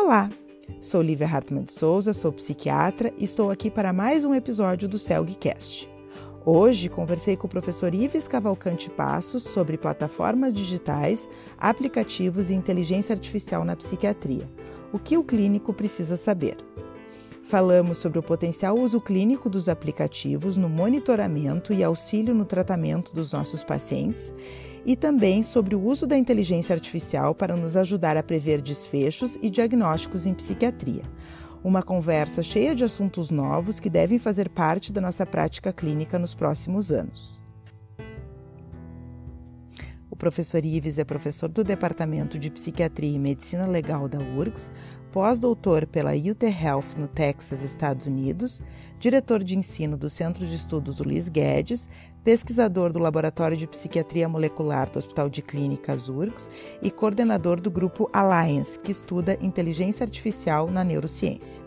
[0.00, 0.30] Olá,
[0.80, 4.96] sou Lívia Hartmann de Souza, sou psiquiatra e estou aqui para mais um episódio do
[4.96, 5.90] CELGcast.
[6.46, 13.64] Hoje conversei com o professor Ives Cavalcante Passos sobre plataformas digitais, aplicativos e inteligência artificial
[13.64, 14.48] na psiquiatria.
[14.92, 16.56] O que o clínico precisa saber?
[17.48, 23.32] Falamos sobre o potencial uso clínico dos aplicativos no monitoramento e auxílio no tratamento dos
[23.32, 24.34] nossos pacientes
[24.84, 29.48] e também sobre o uso da inteligência artificial para nos ajudar a prever desfechos e
[29.48, 31.04] diagnósticos em psiquiatria.
[31.64, 36.34] Uma conversa cheia de assuntos novos que devem fazer parte da nossa prática clínica nos
[36.34, 37.42] próximos anos.
[40.10, 44.72] O professor Ives é professor do Departamento de Psiquiatria e Medicina Legal da URGS,
[45.12, 48.62] pós-doutor pela UT Health no Texas, Estados Unidos,
[48.98, 51.88] diretor de ensino do Centro de Estudos Luiz Guedes,
[52.22, 56.50] pesquisador do Laboratório de Psiquiatria Molecular do Hospital de Clínicas URGS
[56.82, 61.62] e coordenador do grupo Alliance, que estuda inteligência artificial na neurociência.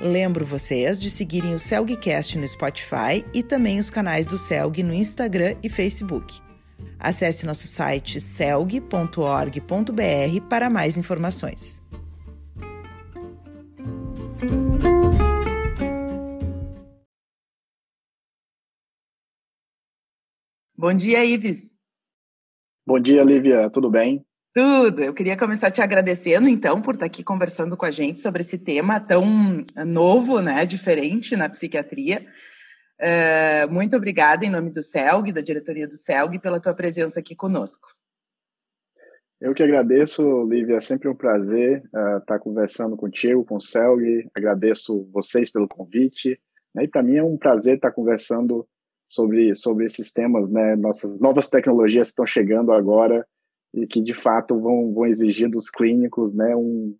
[0.00, 4.94] Lembro vocês de seguirem o Celgcast no Spotify e também os canais do Celg no
[4.94, 6.40] Instagram e Facebook.
[6.98, 9.60] Acesse nosso site celg.org.br
[10.48, 11.82] para mais informações.
[20.74, 21.74] Bom dia, Ives.
[22.86, 23.68] Bom dia, Lívia.
[23.68, 24.24] Tudo bem?
[24.52, 25.00] Tudo.
[25.00, 28.58] Eu queria começar te agradecendo, então, por estar aqui conversando com a gente sobre esse
[28.58, 29.24] tema tão
[29.86, 32.26] novo, né, diferente na psiquiatria.
[33.00, 37.36] Uh, muito obrigada em nome do CELG, da diretoria do CELG, pela tua presença aqui
[37.36, 37.88] conosco.
[39.40, 40.76] Eu que agradeço, Lívia.
[40.78, 44.28] É sempre um prazer uh, estar conversando contigo, com o CELG.
[44.34, 46.40] Agradeço vocês pelo convite.
[46.74, 48.68] Né, e para mim é um prazer estar conversando
[49.08, 50.74] sobre, sobre esses temas, né?
[50.74, 53.24] Nossas novas tecnologias estão chegando agora
[53.72, 56.94] e que de fato vão, vão exigir dos clínicos, né, um,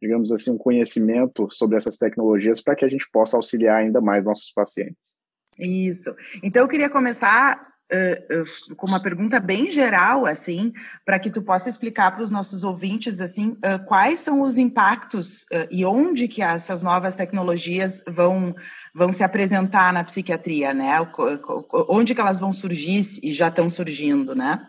[0.00, 4.24] digamos assim, um conhecimento sobre essas tecnologias para que a gente possa auxiliar ainda mais
[4.24, 5.16] nossos pacientes.
[5.58, 6.14] Isso.
[6.42, 10.72] Então eu queria começar uh, uh, com uma pergunta bem geral, assim,
[11.04, 15.46] para que tu possa explicar para os nossos ouvintes, assim, uh, quais são os impactos
[15.70, 18.54] e onde que essas novas tecnologias vão
[18.94, 20.92] vão se apresentar na psiquiatria, né?
[21.88, 24.68] Onde que elas vão surgir e já estão surgindo, né?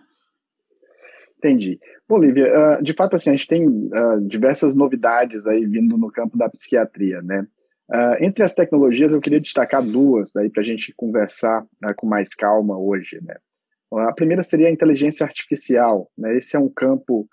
[1.46, 1.80] Entendi.
[2.10, 2.48] Bolívia,
[2.80, 6.50] uh, de fato, assim, a gente tem uh, diversas novidades aí vindo no campo da
[6.50, 7.46] psiquiatria, né?
[7.88, 11.64] Uh, entre as tecnologias, eu queria destacar duas daí para a gente conversar
[11.98, 13.36] com mais calma hoje, né?
[14.08, 16.36] A primeira seria a inteligência artificial, né?
[16.36, 17.30] Esse é um campo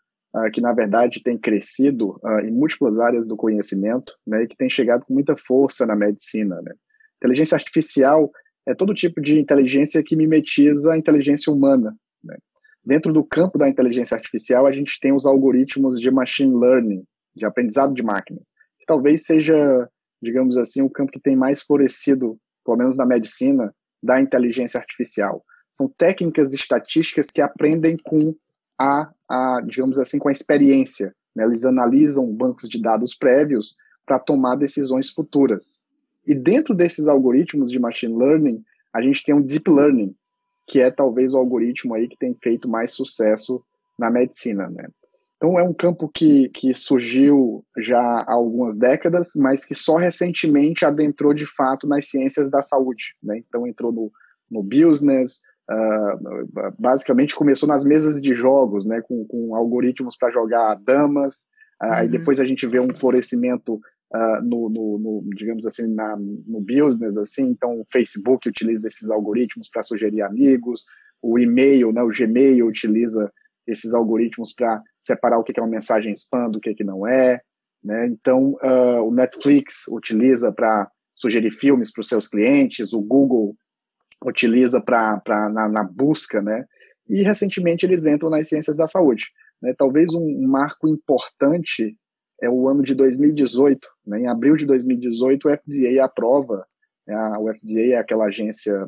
[0.52, 4.44] que, na verdade, tem crescido em múltiplas áreas do conhecimento, né?
[4.44, 6.72] E que tem chegado com muita força na medicina, né?
[7.16, 8.30] Inteligência artificial
[8.68, 11.96] é todo tipo de inteligência que mimetiza a inteligência humana?
[12.84, 17.04] Dentro do campo da inteligência artificial, a gente tem os algoritmos de machine learning,
[17.34, 18.48] de aprendizado de máquinas,
[18.78, 19.88] que talvez seja,
[20.20, 23.72] digamos assim, o campo que tem mais florescido, pelo menos na medicina,
[24.02, 25.44] da inteligência artificial.
[25.70, 28.34] São técnicas estatísticas que aprendem com
[28.78, 31.14] a, a digamos assim, com a experiência.
[31.34, 31.44] Né?
[31.44, 35.80] Eles analisam bancos de dados prévios para tomar decisões futuras.
[36.26, 38.62] E dentro desses algoritmos de machine learning,
[38.92, 40.14] a gente tem um deep learning,
[40.66, 43.62] que é talvez o algoritmo aí que tem feito mais sucesso
[43.98, 44.88] na medicina, né?
[45.36, 50.84] Então é um campo que, que surgiu já há algumas décadas, mas que só recentemente
[50.84, 53.38] adentrou de fato nas ciências da saúde, né?
[53.38, 54.12] Então entrou no,
[54.48, 59.02] no business, uh, basicamente começou nas mesas de jogos, né?
[59.02, 61.46] Com, com algoritmos para jogar damas,
[61.82, 61.92] uh, uhum.
[61.92, 63.80] aí depois a gente vê um florescimento
[64.14, 69.10] uh, no, no, no, digamos assim, na, no business, assim, então o Facebook utiliza esses
[69.10, 70.84] algoritmos para sugerir amigos,
[71.22, 73.32] o e-mail, né, o Gmail utiliza
[73.66, 77.40] esses algoritmos para separar o que é uma mensagem spam do que, que não é,
[77.82, 83.54] né, então uh, o Netflix utiliza para sugerir filmes para os seus clientes, o Google
[84.24, 85.20] utiliza para
[85.52, 86.64] na, na busca, né,
[87.08, 89.26] e recentemente eles entram nas ciências da saúde.
[89.60, 89.74] Né?
[89.76, 91.96] Talvez um marco importante
[92.42, 93.88] é o ano de 2018.
[94.06, 94.20] Né?
[94.20, 96.66] Em abril de 2018, o FDA aprova,
[97.06, 97.16] né?
[97.38, 98.86] o FDA é aquela agência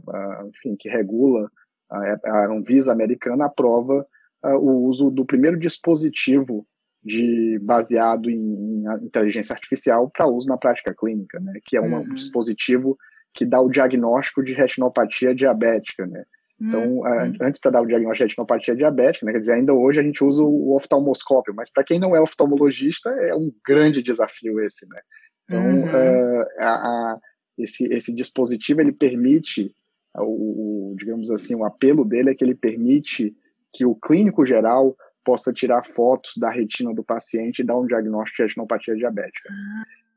[0.49, 1.45] enfim, que regula,
[1.91, 4.06] uh, a Anvisa americana aprova
[4.43, 6.67] o uso do primeiro dispositivo
[7.03, 11.55] de baseado em, em inteligência artificial para uso na prática clínica, né?
[11.65, 12.15] que é um uhum.
[12.15, 12.99] dispositivo
[13.35, 16.25] que dá o diagnóstico de retinopatia diabética, né?
[16.61, 17.33] Então, uhum.
[17.43, 20.23] antes para dar o diagnóstico de retinopatia diabética, né, quer dizer, ainda hoje a gente
[20.23, 25.01] usa o oftalmoscópio, mas para quem não é oftalmologista, é um grande desafio esse, né?
[25.45, 25.85] Então, uhum.
[25.85, 27.19] uh, a, a,
[27.59, 29.75] esse, esse dispositivo ele permite,
[30.17, 33.35] o, o, digamos assim, o apelo dele é que ele permite
[33.73, 38.37] que o clínico geral possa tirar fotos da retina do paciente e dar um diagnóstico
[38.37, 39.49] de retinopatia diabética.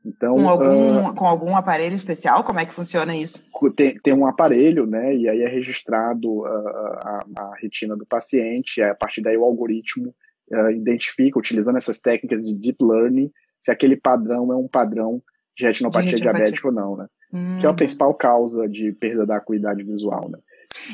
[0.08, 2.42] Então, com algum, uh, com algum aparelho especial?
[2.42, 3.44] Como é que funciona isso?
[3.76, 5.14] Tem, tem um aparelho, né?
[5.14, 8.80] E aí é registrado uh, a, a, retina do paciente.
[8.80, 10.14] A partir daí o algoritmo
[10.50, 15.22] uh, identifica, utilizando essas técnicas de deep learning, se aquele padrão é um padrão
[15.56, 16.44] de retinopatia, de retinopatia.
[16.44, 17.06] diabética ou não, né?
[17.32, 17.58] Hum.
[17.60, 17.76] Que é a hum.
[17.76, 20.38] principal causa de perda da acuidade visual, né?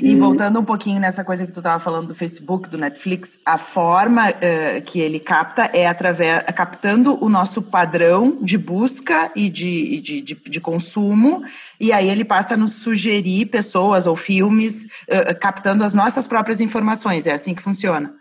[0.00, 3.38] E, e voltando um pouquinho nessa coisa que tu estava falando do Facebook, do Netflix,
[3.44, 9.48] a forma uh, que ele capta é através captando o nosso padrão de busca e
[9.48, 11.42] de, de, de, de, consumo,
[11.78, 16.60] e aí ele passa a nos sugerir pessoas ou filmes uh, captando as nossas próprias
[16.60, 17.26] informações.
[17.26, 18.14] É assim que funciona.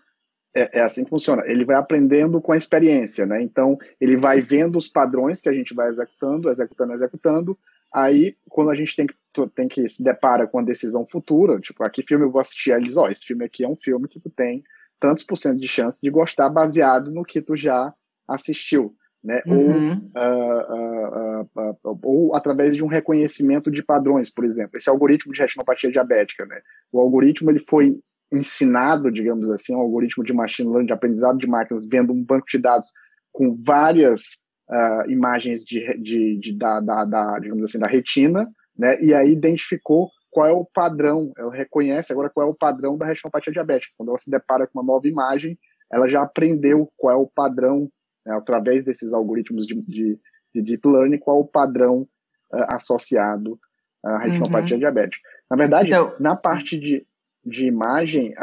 [0.55, 1.43] É, é, assim que funciona.
[1.47, 3.41] Ele vai aprendendo com a experiência, né?
[3.41, 7.57] Então, ele vai vendo os padrões que a gente vai executando, executando, executando,
[7.93, 9.15] Aí, quando a gente tem que,
[9.55, 12.81] tem que se depara com a decisão futura, tipo, aqui filme eu vou assistir, aí
[12.81, 14.63] eles, ó, oh, esse filme aqui é um filme que tu tem
[14.99, 17.93] tantos por cento de chance de gostar baseado no que tu já
[18.27, 19.41] assistiu, né?
[19.45, 20.01] Uhum.
[20.15, 24.77] Ou, uh, uh, uh, ou através de um reconhecimento de padrões, por exemplo.
[24.77, 26.61] Esse algoritmo de retinopatia diabética, né?
[26.91, 27.99] O algoritmo ele foi
[28.31, 32.47] ensinado, digamos assim, um algoritmo de machine learning, de aprendizado de máquinas, vendo um banco
[32.49, 32.87] de dados
[33.31, 34.42] com várias
[34.73, 38.99] uh, imagens de, de, de da, da, da, digamos assim, da retina, né?
[39.01, 43.05] E aí identificou qual é o padrão, ela reconhece agora qual é o padrão da
[43.05, 43.93] retinopatia diabética.
[43.95, 45.57] Quando ela se depara com uma nova imagem,
[45.91, 47.87] ela já aprendeu qual é o padrão,
[48.25, 50.19] né, através desses algoritmos de, de,
[50.55, 52.07] de, deep learning, qual é o padrão
[52.51, 53.59] uh, associado
[54.03, 54.79] à retinopatia uhum.
[54.79, 55.21] diabética.
[55.51, 57.05] Na verdade, então, na parte de
[57.45, 58.33] de imagem,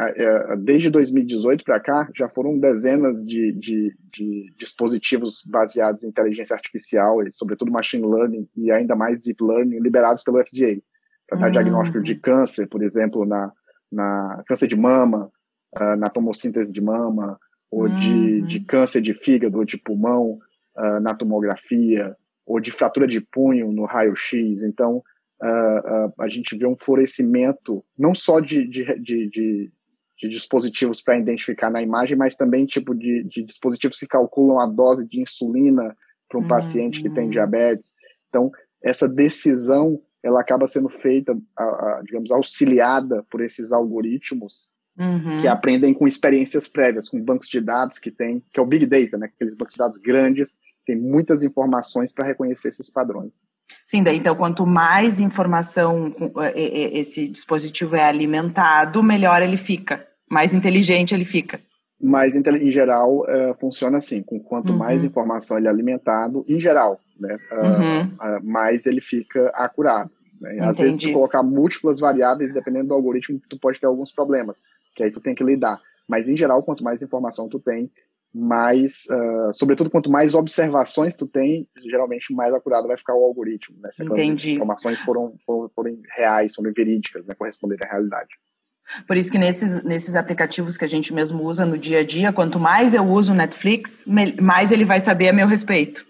[0.59, 7.23] desde 2018 para cá, já foram dezenas de, de, de, dispositivos baseados em inteligência artificial,
[7.23, 10.81] e sobretudo machine learning e ainda mais deep learning, liberados pelo FDA,
[11.27, 11.51] para uhum.
[11.51, 13.51] diagnóstico de câncer, por exemplo, na,
[13.91, 15.31] na câncer de mama,
[15.79, 17.39] uh, na tomossíntese de mama,
[17.71, 17.99] ou uhum.
[17.99, 20.37] de, de câncer de fígado ou de pulmão,
[20.77, 22.15] uh, na tomografia,
[22.45, 24.63] ou de fratura de punho no raio-x.
[24.63, 25.01] Então,
[25.43, 29.71] uh, uh, a gente vê um florescimento não só de, de, de, de,
[30.19, 34.65] de dispositivos para identificar na imagem, mas também tipo de, de dispositivos que calculam a
[34.65, 35.95] dose de insulina
[36.29, 36.47] para um uhum.
[36.47, 37.93] paciente que tem diabetes.
[38.29, 38.51] Então,
[38.83, 41.35] essa decisão ela acaba sendo feita,
[42.03, 45.39] digamos, auxiliada por esses algoritmos uhum.
[45.39, 48.85] que aprendem com experiências prévias, com bancos de dados que tem, que é o Big
[48.85, 49.27] Data, né?
[49.33, 53.33] Aqueles bancos de dados grandes, tem muitas informações para reconhecer esses padrões.
[53.85, 60.05] Sim, daí então quanto mais informação é, é, esse dispositivo é alimentado, melhor ele fica,
[60.29, 61.59] mais inteligente ele fica.
[62.01, 63.23] Mais em geral
[63.59, 64.77] funciona assim, com quanto uhum.
[64.77, 68.01] mais informação ele é alimentado, em geral, né, uh, uhum.
[68.03, 70.09] uh, mais ele fica acurado.
[70.41, 70.57] Né?
[70.61, 74.63] Às vezes, tu colocar múltiplas variáveis, dependendo do algoritmo, tu pode ter alguns problemas,
[74.95, 75.79] que aí tu tem que lidar.
[76.07, 77.89] Mas, em geral, quanto mais informação tu tem,
[78.33, 83.77] mais, uh, sobretudo quanto mais observações tu tem, geralmente mais acurado vai ficar o algoritmo,
[83.81, 83.89] né?
[83.91, 84.51] Se Entendi.
[84.51, 87.35] as informações foram, foram, foram reais, foram verídicas, né?
[87.35, 88.29] Corresponderem à realidade.
[89.07, 92.33] Por isso que nesses, nesses aplicativos que a gente mesmo usa no dia a dia,
[92.33, 94.05] quanto mais eu uso o Netflix,
[94.41, 96.05] mais ele vai saber a meu respeito.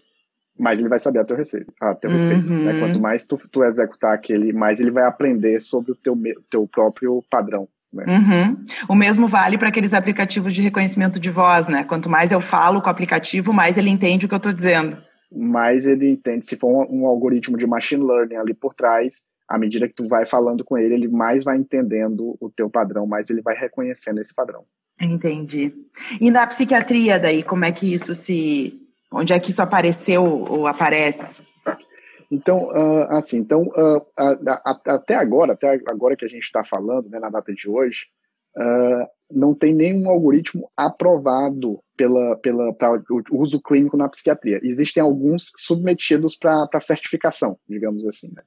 [0.57, 2.15] Mais ele vai saber a teu, receito, a teu uhum.
[2.15, 2.49] respeito.
[2.49, 2.79] Né?
[2.79, 6.15] Quanto mais tu, tu executar aquele, mais ele vai aprender sobre o teu,
[6.49, 7.67] teu próprio padrão.
[7.93, 8.05] Né?
[8.07, 8.65] Uhum.
[8.87, 11.83] O mesmo vale para aqueles aplicativos de reconhecimento de voz, né?
[11.83, 14.97] Quanto mais eu falo com o aplicativo, mais ele entende o que eu estou dizendo.
[15.31, 16.45] Mais ele entende.
[16.45, 20.07] Se for um, um, algoritmo de machine learning ali por trás, à medida que tu
[20.07, 24.21] vai falando com ele, ele mais vai entendendo o teu padrão, mais ele vai reconhecendo
[24.21, 24.63] esse padrão.
[24.99, 25.73] Entendi.
[26.19, 28.73] E na psiquiatria daí, como é que isso se...
[29.13, 31.43] Onde é que isso apareceu ou aparece?
[32.31, 34.05] Então, uh, assim, então, uh,
[34.85, 38.05] até agora, até agora que a gente está falando, né, na data de hoje,
[38.55, 44.61] uh, não tem nenhum algoritmo aprovado pela, pela, para uso clínico na psiquiatria.
[44.63, 48.31] Existem alguns submetidos para certificação, digamos assim.
[48.33, 48.43] Né?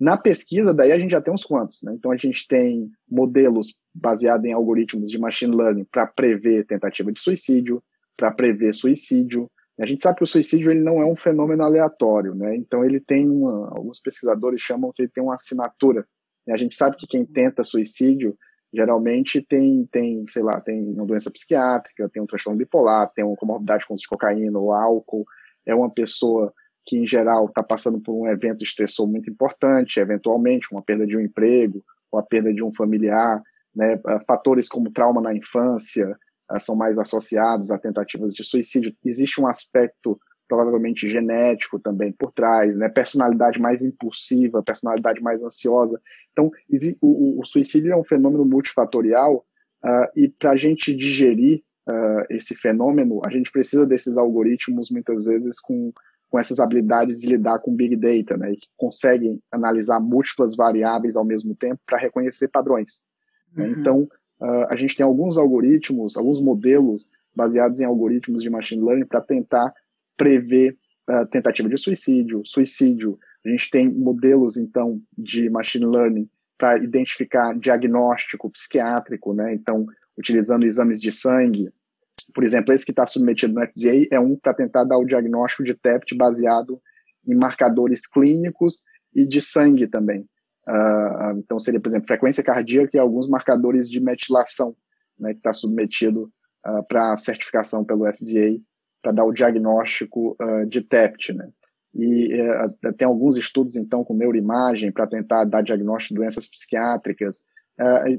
[0.00, 1.80] Na pesquisa, daí a gente já tem uns quantos.
[1.84, 1.94] Né?
[1.94, 7.20] Então, a gente tem modelos baseados em algoritmos de machine learning para prever tentativa de
[7.20, 7.80] suicídio,
[8.16, 9.48] para prever suicídio,
[9.80, 12.54] a gente sabe que o suicídio ele não é um fenômeno aleatório, né?
[12.56, 16.06] Então ele tem uma, alguns pesquisadores chamam que ele tem uma assinatura.
[16.48, 18.36] A gente sabe que quem tenta suicídio
[18.72, 23.36] geralmente tem, tem, sei lá, tem uma doença psiquiátrica, tem um transtorno bipolar, tem uma
[23.36, 25.24] comorbidade com cocaína ou álcool,
[25.66, 26.52] é uma pessoa
[26.84, 31.16] que em geral está passando por um evento estressor muito importante, eventualmente uma perda de
[31.16, 33.42] um emprego, ou a perda de um familiar,
[33.74, 34.00] né?
[34.26, 36.16] Fatores como trauma na infância,
[36.58, 38.94] são mais associados a tentativas de suicídio.
[39.04, 40.18] Existe um aspecto
[40.48, 42.88] provavelmente genético também por trás, né?
[42.88, 46.00] Personalidade mais impulsiva, personalidade mais ansiosa.
[46.32, 46.50] Então,
[47.00, 49.46] o, o suicídio é um fenômeno multifatorial
[49.82, 55.24] uh, e para a gente digerir uh, esse fenômeno, a gente precisa desses algoritmos muitas
[55.24, 55.92] vezes com
[56.32, 61.26] com essas habilidades de lidar com big data, né, que conseguem analisar múltiplas variáveis ao
[61.26, 63.02] mesmo tempo para reconhecer padrões.
[63.54, 63.66] Né?
[63.66, 63.72] Uhum.
[63.72, 64.08] Então,
[64.42, 69.20] uh, a gente tem alguns algoritmos, alguns modelos baseados em algoritmos de machine learning para
[69.20, 69.72] tentar
[70.16, 70.76] prever
[71.08, 73.18] uh, tentativa de suicídio, suicídio.
[73.46, 79.54] A gente tem modelos, então, de machine learning para identificar diagnóstico psiquiátrico, né?
[79.54, 81.72] Então, utilizando exames de sangue,
[82.34, 85.64] por exemplo, esse que está submetido no FDA é um para tentar dar o diagnóstico
[85.64, 86.80] de TEPT baseado
[87.26, 88.82] em marcadores clínicos
[89.14, 90.26] e de sangue também.
[90.68, 94.76] Uh, então, seria, por exemplo, frequência cardíaca e alguns marcadores de metilação,
[95.18, 96.32] né, que está submetido
[96.66, 98.60] uh, para certificação pelo FDA
[99.02, 101.32] para dar o diagnóstico uh, de TEPT.
[101.32, 101.50] Né.
[101.94, 107.44] E uh, tem alguns estudos, então, com neuroimagem para tentar dar diagnóstico de doenças psiquiátricas,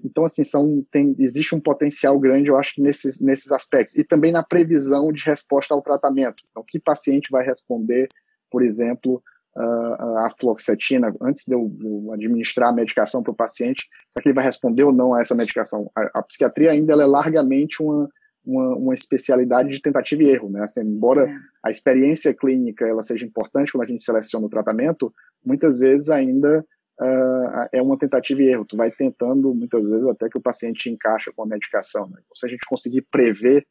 [0.04, 3.96] então, assim, são, tem, existe um potencial grande, eu acho, nesses, nesses aspectos.
[3.96, 6.44] E também na previsão de resposta ao tratamento.
[6.50, 8.10] Então, que paciente vai responder,
[8.52, 9.24] por exemplo,
[9.56, 11.72] a fluoxetina, antes de eu,
[12.12, 15.36] administrar a medicação para o paciente, para que ele vai responder ou não a essa
[15.36, 15.90] medicação.
[15.96, 18.10] A, a psiquiatria ainda é largamente uma,
[18.46, 20.64] uma, uma, especialidade de tentativa e erro, né?
[20.64, 21.36] Assim, embora é.
[21.64, 25.14] a experiência clínica ela seja importante quando a gente seleciona o tratamento,
[25.46, 26.66] muitas vezes ainda
[27.00, 28.66] uh, é uma tentativa e erro.
[28.66, 32.08] Tu vai tentando, muitas vezes, até que o paciente encaixa com a medicação.
[32.08, 32.18] Né?
[32.24, 33.66] Então, se a gente conseguir prever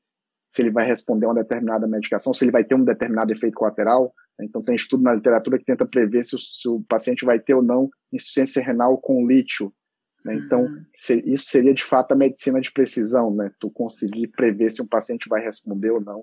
[0.52, 3.54] se ele vai responder a uma determinada medicação, se ele vai ter um determinado efeito
[3.54, 4.44] colateral, né?
[4.44, 7.54] então tem estudo na literatura que tenta prever se o, se o paciente vai ter
[7.54, 9.73] ou não insuficiência renal com lítio.
[10.23, 10.35] Né?
[10.35, 10.85] Então, uhum.
[10.94, 13.50] se, isso seria de fato a medicina de precisão, né?
[13.59, 16.23] Tu conseguir prever se um paciente vai responder ou não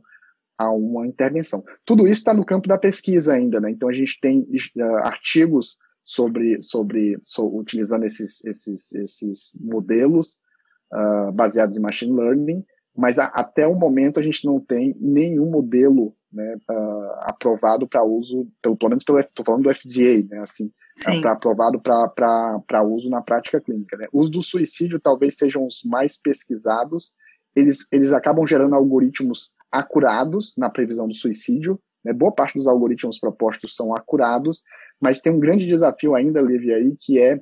[0.60, 1.64] a uma intervenção.
[1.84, 3.72] Tudo isso está no campo da pesquisa ainda, né?
[3.72, 10.40] Então a gente tem uh, artigos sobre, sobre, utilizando esses, esses, esses modelos
[10.94, 12.64] uh, baseados em machine learning,
[13.00, 18.04] mas a, até o momento a gente não tem nenhum modelo né, uh, aprovado para
[18.04, 20.70] uso, pelo, pelo menos estou falando do FDA, né, assim,
[21.22, 23.96] para aprovado para uso na prática clínica.
[23.96, 24.06] Né.
[24.12, 27.16] Os do suicídio talvez sejam os mais pesquisados,
[27.56, 33.18] eles, eles acabam gerando algoritmos acurados na previsão do suicídio, né, boa parte dos algoritmos
[33.18, 34.64] propostos são acurados,
[35.00, 37.40] mas tem um grande desafio ainda, Levi, aí, que é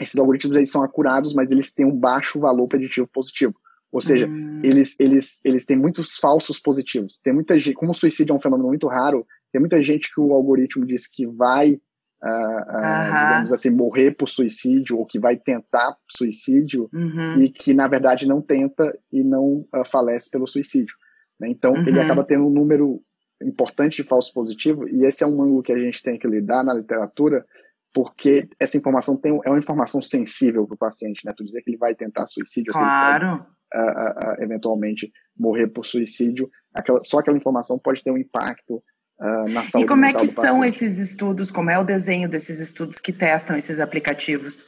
[0.00, 3.54] esses algoritmos eles são acurados, mas eles têm um baixo valor preditivo positivo.
[3.92, 4.60] Ou seja, hum.
[4.62, 7.18] eles, eles, eles têm muitos falsos positivos.
[7.18, 10.20] Tem muita gente, como o suicídio é um fenômeno muito raro, tem muita gente que
[10.20, 15.36] o algoritmo diz que vai, uh, uh, digamos assim, morrer por suicídio ou que vai
[15.36, 17.40] tentar suicídio uhum.
[17.40, 20.94] e que, na verdade, não tenta e não uh, falece pelo suicídio.
[21.40, 21.48] Né?
[21.48, 21.86] Então, uhum.
[21.86, 23.00] ele acaba tendo um número
[23.42, 26.64] importante de falso positivo, e esse é um ângulo que a gente tem que lidar
[26.64, 27.44] na literatura,
[27.92, 31.32] porque essa informação tem, é uma informação sensível para o paciente, né?
[31.36, 33.46] Tu dizer que ele vai tentar suicídio, claro.
[33.74, 38.76] Uh, uh, eventualmente morrer por suicídio, aquela, só aquela informação pode ter um impacto
[39.20, 42.60] uh, na saúde E como é que são esses estudos, como é o desenho desses
[42.60, 44.64] estudos que testam esses aplicativos?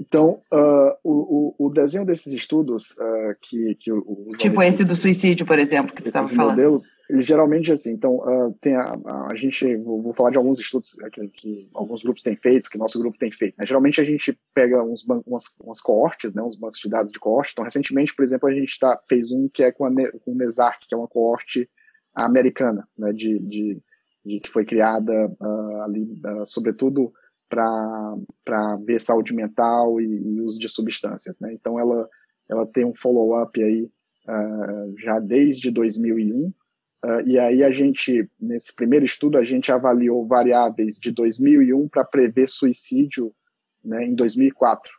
[0.00, 5.46] Então, uh, o, o, desenho desses estudos uh, que, que os Tipo esse do suicídio,
[5.46, 6.56] por exemplo, que tu estava falando.
[6.56, 8.92] modelos, eles geralmente, assim, então, uh, tem a,
[9.30, 12.78] a, gente, vou, vou, falar de alguns estudos que, que, alguns grupos têm feito, que
[12.78, 13.54] nosso grupo tem feito.
[13.56, 13.64] Né?
[13.64, 17.52] Geralmente a gente pega uns umas, umas coortes, né, uns bancos de dados de coorte.
[17.52, 20.36] Então, recentemente, por exemplo, a gente tá, fez um que é com, a, com o
[20.36, 21.70] NESARC, que é uma coorte
[22.12, 23.78] americana, né, de, de,
[24.26, 25.12] de que foi criada
[25.84, 27.12] ali, sobretudo
[27.48, 31.38] para ver saúde mental e, e, uso de substâncias.
[31.40, 31.52] Né?
[31.52, 32.08] Então, ela,
[32.48, 36.54] ela tem um follow-up aí uh, já desde 2001, uh,
[37.02, 42.04] ah, e aí a gente, nesse primeiro estudo, a gente avaliou variáveis de 2001 para
[42.04, 43.34] prever suicídio
[43.84, 44.90] né, em 2004.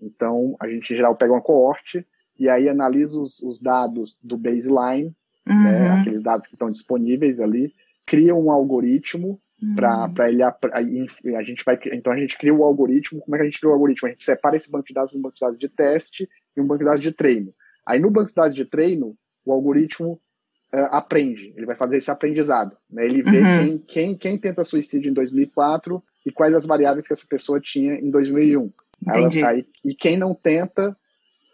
[0.00, 2.06] Então, a gente, em geral, pega uma coorte
[2.38, 5.14] e aí analisa os, os dados do baseline,
[5.46, 5.62] né, uhum.
[5.62, 7.72] né, aqueles dados que estão disponíveis ali,
[8.04, 9.40] cria um algoritmo
[9.74, 10.28] para uhum.
[10.28, 13.46] ele a, a, gente vai então a gente cria o algoritmo como é que a
[13.46, 15.58] gente cria o algoritmo a gente separa esse banco de dados um banco de dados
[15.58, 17.54] de teste e um banco de dados de treino
[17.86, 20.20] aí no banco de dados de treino o algoritmo
[20.74, 23.06] uh, aprende ele vai fazer esse aprendizado né?
[23.06, 23.58] ele vê uhum.
[23.58, 27.94] quem, quem quem tenta suicídio em 2004 e quais as variáveis que essa pessoa tinha
[27.94, 28.70] em 2001
[29.06, 29.40] Entendi.
[29.40, 30.96] Ela, aí, e quem não tenta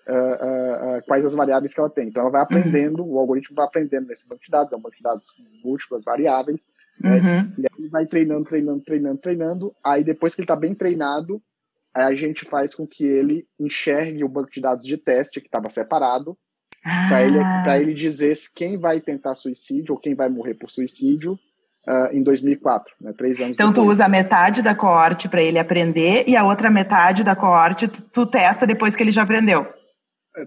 [0.09, 3.13] uh, uh, quais as variáveis que ela tem então ela vai aprendendo uhum.
[3.13, 6.05] o algoritmo vai aprendendo nesse banco de dados é um banco de dados com múltiplas
[6.05, 7.17] variáveis né?
[7.17, 7.53] Uhum.
[7.59, 9.75] E aí ele vai treinando, treinando, treinando, treinando.
[9.83, 11.43] Aí depois que ele está bem treinado,
[11.95, 15.69] a gente faz com que ele enxergue o banco de dados de teste que estava
[15.69, 16.37] separado,
[16.85, 17.09] ah.
[17.09, 17.23] para
[17.83, 21.35] ele, ele dizer quem vai tentar suicídio ou quem vai morrer por suicídio,
[21.87, 23.87] uh, em 2004, né, três anos Então, depois.
[23.87, 28.03] tu usa metade da coorte para ele aprender e a outra metade da coorte tu,
[28.03, 29.67] tu testa depois que ele já aprendeu.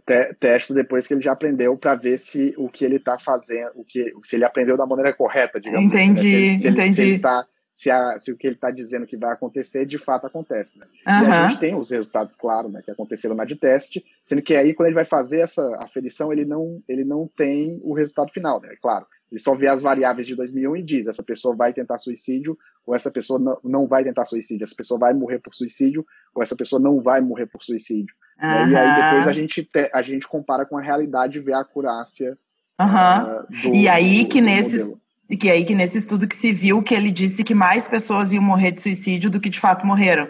[0.05, 3.71] Te, testo depois que ele já aprendeu para ver se o que ele está fazendo,
[3.75, 6.55] o que, se ele aprendeu da maneira correta, digamos entendi, assim, né?
[6.55, 6.81] se, se entendi.
[6.81, 9.85] Ele, se, ele tá, se, a, se, o que ele está dizendo que vai acontecer,
[9.85, 10.79] de fato acontece.
[10.79, 10.87] Né?
[11.05, 11.23] Uhum.
[11.23, 14.55] E a gente tem os resultados, claro, né, que aconteceram na de teste, sendo que
[14.55, 18.61] aí, quando ele vai fazer essa aferição, ele não, ele não tem o resultado final,
[18.61, 18.75] né?
[18.81, 19.05] Claro.
[19.31, 22.95] Ele só vê as variáveis de 2001 e diz: essa pessoa vai tentar suicídio ou
[22.95, 26.55] essa pessoa não, não vai tentar suicídio, essa pessoa vai morrer por suicídio ou essa
[26.55, 28.15] pessoa não vai morrer por suicídio.
[28.41, 28.69] Uhum.
[28.69, 31.59] E aí depois a gente, te, a gente compara com a realidade e vê a
[31.59, 32.37] acurácia.
[32.79, 32.87] Uhum.
[32.87, 34.87] Uh, do, e aí que nesses.
[35.27, 38.31] E que aí que nesse estudo que se viu que ele disse que mais pessoas
[38.31, 40.27] iam morrer de suicídio do que de fato morreram.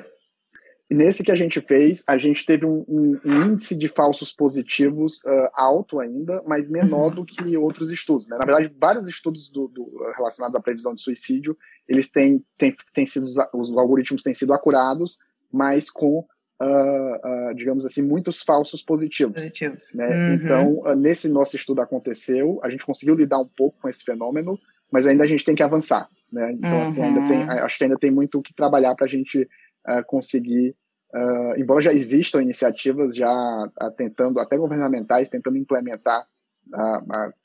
[0.89, 5.23] Nesse que a gente fez, a gente teve um, um, um índice de falsos positivos
[5.25, 7.15] uh, alto ainda, mas menor uhum.
[7.15, 8.27] do que outros estudos.
[8.27, 8.37] Né?
[8.37, 11.57] Na verdade, vários estudos do, do, relacionados à previsão de suicídio,
[11.87, 15.17] eles têm, têm, têm sido, os algoritmos têm sido acurados,
[15.51, 16.23] mas com,
[16.61, 19.35] uh, uh, digamos assim, muitos falsos positivos.
[19.35, 19.93] Positivos.
[19.93, 20.07] Né?
[20.07, 20.33] Uhum.
[20.33, 24.59] Então, nesse nosso estudo aconteceu, a gente conseguiu lidar um pouco com esse fenômeno,
[24.91, 26.09] mas ainda a gente tem que avançar.
[26.31, 26.51] Né?
[26.53, 26.81] Então, uhum.
[26.81, 27.49] assim, ainda tem, uhum.
[27.49, 29.47] acho que ainda tem muito o que trabalhar para a gente
[29.87, 30.75] uh, conseguir,
[31.13, 36.25] uh, embora já existam iniciativas já uh, tentando, até governamentais, tentando implementar,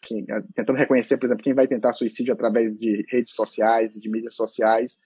[0.00, 0.24] quem,
[0.54, 4.34] tentando reconhecer, por exemplo, quem vai tentar suicídio através de redes sociais e de mídias
[4.34, 4.98] sociais.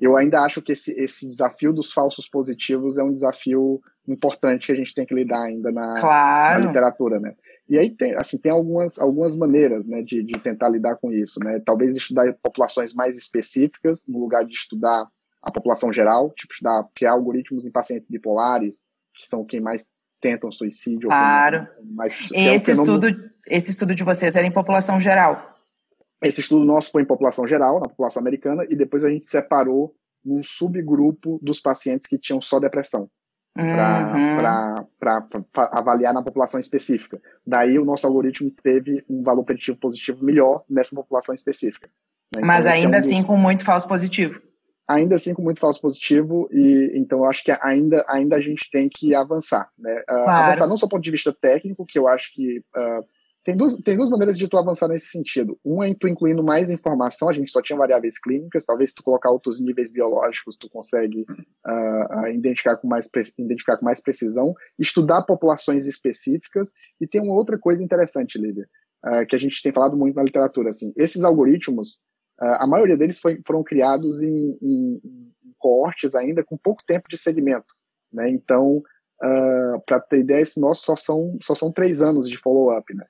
[0.00, 4.72] Eu ainda acho que esse, esse desafio dos falsos positivos é um desafio importante que
[4.72, 6.60] a gente tem que lidar ainda na, claro.
[6.60, 7.34] na literatura, né?
[7.68, 11.38] E aí tem, assim, tem algumas, algumas maneiras né, de, de tentar lidar com isso.
[11.38, 11.60] Né?
[11.64, 15.06] Talvez estudar populações mais específicas, no lugar de estudar
[15.40, 18.80] a população geral, tipo estudar, criar algoritmos em pacientes bipolares,
[19.14, 19.86] que são quem mais
[20.20, 21.08] tentam suicídio.
[21.08, 21.66] Claro.
[21.94, 25.49] Mais, esse, é um estudo, esse estudo de vocês era em população geral?
[26.22, 29.94] Esse estudo nosso foi em população geral, na população americana, e depois a gente separou
[30.24, 33.08] num subgrupo dos pacientes que tinham só depressão.
[33.58, 34.36] Uhum.
[34.38, 35.26] Para
[35.72, 37.20] avaliar na população específica.
[37.44, 41.90] Daí o nosso algoritmo teve um valor preditivo positivo melhor nessa população específica.
[42.34, 42.42] Né?
[42.44, 43.26] Mas então, ainda é um assim dos...
[43.26, 44.40] com muito falso positivo
[44.90, 48.68] ainda assim com muito falso positivo e então eu acho que ainda ainda a gente
[48.70, 50.46] tem que avançar né uh, claro.
[50.46, 53.04] avançar não só do ponto de vista técnico que eu acho que uh,
[53.42, 55.58] tem duas, tem duas maneiras de tu avançar nesse sentido.
[55.64, 59.30] Uma é tu incluindo mais informação, a gente só tinha variáveis clínicas, talvez tu colocar
[59.30, 61.24] outros níveis biológicos, tu consegue
[61.66, 67.58] uh, identificar, com mais identificar com mais precisão, estudar populações específicas, e tem uma outra
[67.58, 68.68] coisa interessante, Lívia,
[69.06, 72.02] uh, que a gente tem falado muito na literatura, assim, esses algoritmos,
[72.42, 77.06] Uh, a maioria deles foi, foram criados em, em, em, coortes ainda com pouco tempo
[77.06, 77.66] de segmento.
[78.10, 78.30] Né?
[78.30, 78.82] Então,
[79.84, 82.94] para ter ideia, esse nosso só são, só são três anos de follow-up.
[82.94, 83.04] Né?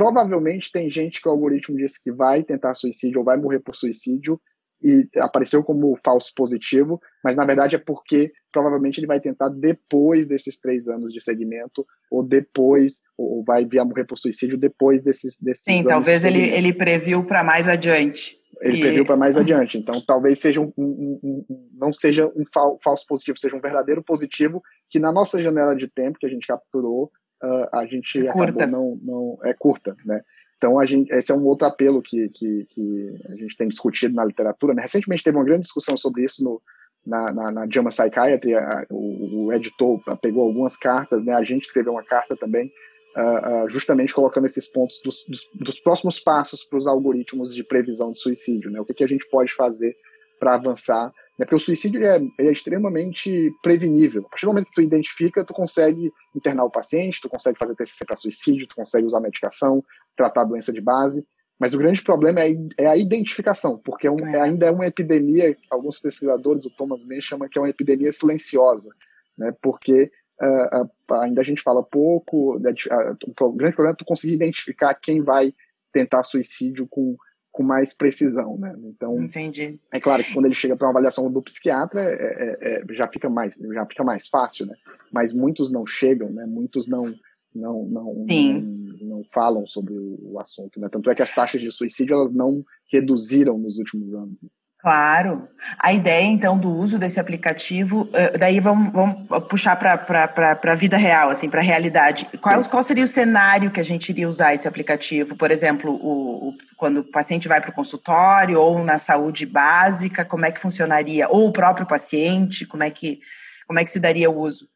[0.00, 3.76] Provavelmente tem gente que o algoritmo disse que vai tentar suicídio ou vai morrer por
[3.76, 4.40] suicídio
[4.82, 10.26] e apareceu como falso positivo, mas na verdade é porque provavelmente ele vai tentar depois
[10.26, 15.02] desses três anos de segmento ou depois, ou vai vir a morrer por suicídio depois
[15.02, 18.38] desses, desses Sim, talvez ele, ele previu para mais adiante.
[18.62, 18.80] Ele e...
[18.80, 19.76] previu para mais adiante.
[19.76, 22.44] Então, talvez seja um, um, um, não seja um
[22.82, 26.46] falso positivo, seja um verdadeiro positivo que na nossa janela de tempo que a gente
[26.46, 27.10] capturou,
[27.42, 28.66] uh, a gente é curta.
[28.66, 30.22] não, não é curta, né?
[30.60, 34.14] Então, a gente, esse é um outro apelo que, que, que a gente tem discutido
[34.14, 34.74] na literatura.
[34.74, 34.82] Né?
[34.82, 36.60] Recentemente teve uma grande discussão sobre isso no,
[37.06, 38.54] na, na, na JAMA Psychiatry.
[38.54, 41.32] A, o, o, editor pegou algumas cartas, né?
[41.32, 42.70] a gente escreveu uma carta também,
[43.16, 47.64] uh, uh, justamente colocando esses pontos dos, dos, dos próximos passos para os algoritmos de
[47.64, 48.70] previsão de suicídio.
[48.70, 48.78] Né?
[48.78, 49.96] O que, que a gente pode fazer
[50.38, 51.46] para avançar né?
[51.46, 54.26] Porque o suicídio é, é, extremamente prevenível.
[54.26, 57.74] A partir do momento que tu identifica, tu consegue internar o paciente, tu consegue fazer
[57.74, 59.82] TCC para suicídio, tu consegue usar medicação,
[60.14, 61.26] tratar a doença de base.
[61.58, 64.38] Mas o grande problema é, é a identificação, porque é um, é.
[64.38, 68.90] ainda é uma epidemia, alguns pesquisadores, o Thomas May chama que é uma epidemia silenciosa,
[69.36, 69.54] né?
[69.62, 70.10] porque
[70.42, 74.94] uh, uh, ainda a gente fala pouco, uh, o grande problema é tu conseguir identificar
[74.94, 75.54] quem vai
[75.90, 77.16] tentar suicídio com
[77.60, 78.74] com mais precisão, né?
[78.84, 79.78] Então, Entendi.
[79.92, 83.06] é claro que quando ele chega para uma avaliação do psiquiatra, é, é, é, já
[83.06, 84.74] fica mais, já fica mais fácil, né?
[85.12, 86.46] Mas muitos não chegam, né?
[86.46, 87.14] Muitos não
[87.54, 88.60] não não, não,
[89.02, 90.88] não falam sobre o assunto, né?
[90.90, 94.40] Tanto é que as taxas de suicídio elas não reduziram nos últimos anos.
[94.42, 94.48] Né?
[94.82, 95.46] Claro.
[95.78, 100.96] A ideia, então, do uso desse aplicativo, eh, daí vamos, vamos puxar para a vida
[100.96, 102.26] real, assim, para a realidade.
[102.40, 105.36] Qual, qual seria o cenário que a gente iria usar esse aplicativo?
[105.36, 110.24] Por exemplo, o, o quando o paciente vai para o consultório ou na saúde básica,
[110.24, 111.28] como é que funcionaria?
[111.28, 113.20] Ou o próprio paciente, como é que,
[113.66, 114.66] como é que se daria o uso?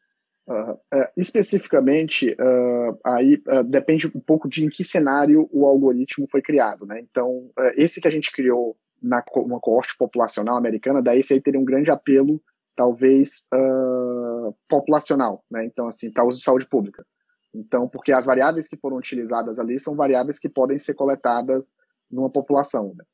[0.47, 6.43] Uh, uh, especificamente, uh, aí depende um pouco de em que cenário o algoritmo foi
[6.43, 6.85] criado.
[6.85, 7.01] Né?
[7.01, 11.59] Então, esse que a gente criou na uma coorte populacional americana, daí esse aí teria
[11.59, 12.41] um grande apelo,
[12.75, 15.65] talvez, uh, populacional, né?
[15.65, 17.05] Então, assim, para uso de saúde pública.
[17.53, 21.73] Então, porque as variáveis que foram utilizadas ali são variáveis que podem ser coletadas
[22.11, 22.93] numa população.
[22.97, 23.05] Né?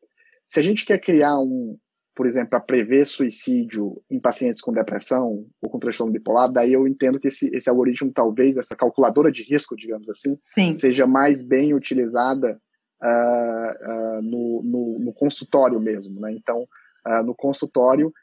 [0.47, 1.77] Se a gente quer criar um,
[2.15, 6.87] por exemplo, para prever suicídio em pacientes com depressão ou com transtorno bipolar, daí eu
[6.87, 10.73] entendo que esse, esse algoritmo, talvez, essa calculadora de risco, digamos assim, Sim.
[10.73, 12.59] seja mais bem utilizada
[13.03, 16.19] uh, no, no, no, consultório mesmo.
[16.19, 16.33] Né?
[16.33, 16.67] Então,
[17.07, 18.13] uh, no consultório,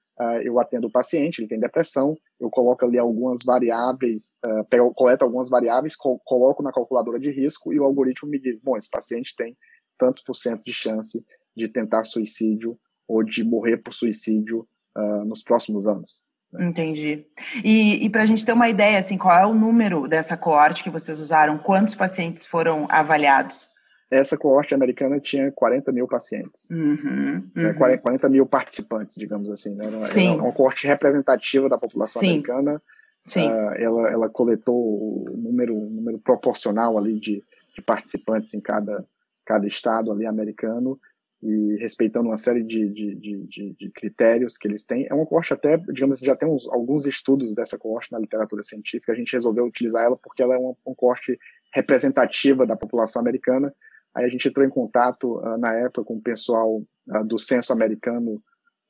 [0.42, 5.48] eu atendo o paciente, ele tem depressão, eu coloco ali algumas variáveis, pego, coleto algumas
[5.48, 9.32] variáveis, co coloco na calculadora de risco e o algoritmo me diz, bom, esse paciente
[9.36, 9.56] tem
[9.96, 11.24] tantos por cento de chance
[11.56, 16.24] de tentar suicídio ou de morrer por suicídio uh, nos próximos anos.
[16.52, 16.66] Né?
[16.66, 17.26] Entendi.
[17.64, 20.82] E, e para a gente ter uma ideia, assim, qual é o número dessa coorte
[20.82, 21.58] que vocês usaram?
[21.58, 23.68] Quantos pacientes foram avaliados?
[24.10, 26.66] Essa coorte americana tinha 40 mil pacientes.
[26.70, 27.74] Uhum, uhum.
[28.00, 29.74] 40 mil participantes, digamos assim.
[29.74, 29.86] Né?
[29.86, 30.32] Era, Sim.
[30.32, 32.28] Era uma coorte representativa da população Sim.
[32.28, 32.82] americana.
[33.24, 33.50] Sim.
[33.50, 37.44] Uh, ela, ela coletou o número, um número proporcional ali de,
[37.74, 39.04] de participantes em cada,
[39.44, 40.98] cada estado ali americano
[41.42, 45.06] e respeitando uma série de, de, de, de, critérios que eles têm.
[45.08, 48.62] É uma coorte até, digamos assim, já tem uns, alguns estudos dessa coorte na literatura
[48.62, 51.38] científica, a gente resolveu utilizar ela porque ela é uma, uma coorte
[51.72, 53.72] representativa da população americana.
[54.18, 57.72] Aí a gente entrou em contato uh, na época com o pessoal uh, do Censo
[57.72, 58.42] Americano,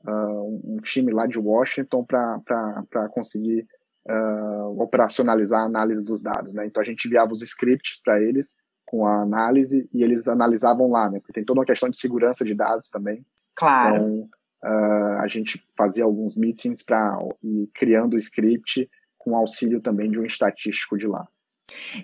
[0.07, 3.67] uh, um time lá de Washington, para conseguir
[4.79, 6.55] operacionalizar a análise dos dados.
[6.55, 6.65] Né?
[6.65, 11.11] Então a gente enviava os scripts para eles, com a análise e eles analisavam lá,
[11.11, 11.19] né?
[11.21, 13.23] Porque tem toda uma questão de segurança de dados também.
[13.55, 13.97] Claro.
[13.97, 14.29] Então,
[15.19, 18.89] a gente fazia alguns meetings para ir criando o script
[19.19, 21.29] com auxílio também de um estatístico de lá.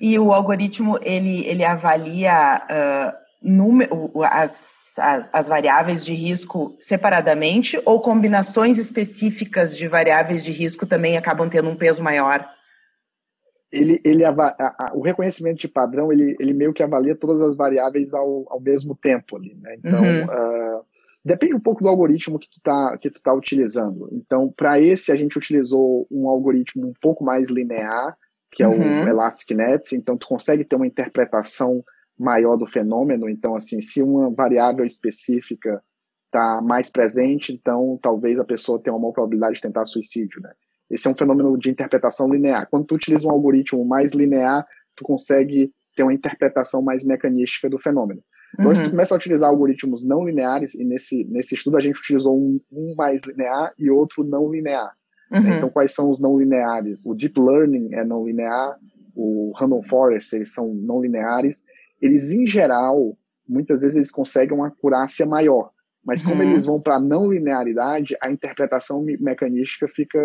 [0.01, 7.81] E o algoritmo ele ele avalia uh, número, as, as, as variáveis de risco separadamente
[7.85, 12.49] ou combinações específicas de variáveis de risco também acabam tendo um peso maior?
[13.75, 17.57] ele, ele a, a, o reconhecimento de padrão ele, ele meio que avalia todas as
[17.57, 19.77] variáveis ao, ao mesmo tempo ali, né?
[19.79, 20.25] Então uhum.
[20.25, 20.85] uh,
[21.25, 24.09] depende um pouco do algoritmo que tu tá que tu tá utilizando.
[24.13, 28.17] Então para esse a gente utilizou um algoritmo um pouco mais linear
[28.55, 29.05] que é uhum.
[29.05, 29.93] o Elastic Nets.
[29.93, 31.85] Então tu consegue ter uma interpretação
[32.19, 33.29] maior do fenômeno.
[33.29, 35.83] Então assim se uma variável específica
[36.27, 40.53] está mais presente, então talvez a pessoa tenha uma maior probabilidade de tentar suicídio, né?
[40.91, 42.69] Esse é um fenômeno de interpretação linear.
[42.71, 47.79] Quando tu utiliza um algoritmo mais linear, tu consegue ter uma interpretação mais mecanística do
[47.79, 48.23] fenômeno.
[48.55, 48.75] Então, uhum.
[48.75, 52.37] se tu começa a utilizar algoritmos não lineares, e nesse, nesse estudo a gente utilizou
[52.37, 54.93] um, um mais linear e outro não linear.
[55.31, 55.39] Né?
[55.41, 55.57] Uhum.
[55.57, 57.05] Então, quais são os não lineares?
[57.07, 58.79] O Deep Learning é não linear,
[59.15, 61.65] o Random Forest, eles são não lineares.
[62.01, 63.17] Eles, em geral,
[63.49, 65.71] muitas vezes eles conseguem uma acurácia maior.
[66.05, 66.51] Mas como uhum.
[66.51, 70.19] eles vão para não linearidade, a interpretação mecanística fica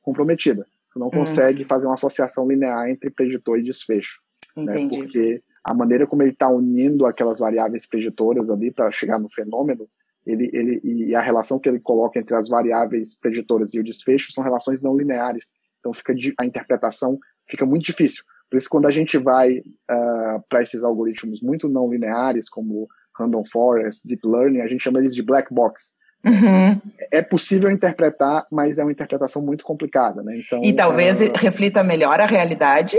[0.00, 0.66] comprometida.
[0.92, 1.10] Tu não hum.
[1.10, 4.20] consegue fazer uma associação linear entre preditor e desfecho.
[4.56, 4.64] Né?
[4.64, 4.98] Entendi.
[4.98, 5.02] Né?
[5.02, 9.88] Porque a maneira como ele está unindo aquelas variáveis preditoras ali para chegar no fenômeno,
[10.26, 14.32] ele, ele, e a relação que ele coloca entre as variáveis preditoras e o desfecho
[14.32, 15.50] são relações não lineares.
[15.80, 18.24] Então fica a interpretação fica muito difícil.
[18.50, 22.88] Por isso, quando a gente vai uh, ah, para esses algoritmos muito não lineares, como
[23.18, 25.94] Random Forest, Deep Learning, a gente chama eles de black box.
[26.24, 26.80] Uhum.
[27.10, 30.38] É possível interpretar, mas é uma interpretação muito complicada, né?
[30.38, 32.96] Então, e talvez uh, reflita melhor a realidade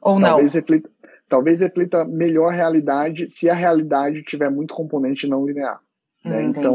[0.00, 0.60] ou talvez não?
[0.60, 0.90] Reflita,
[1.28, 5.80] talvez reflita melhor a realidade se a realidade tiver muito componente não linear.
[6.24, 6.38] Né?
[6.38, 6.74] Hum, então,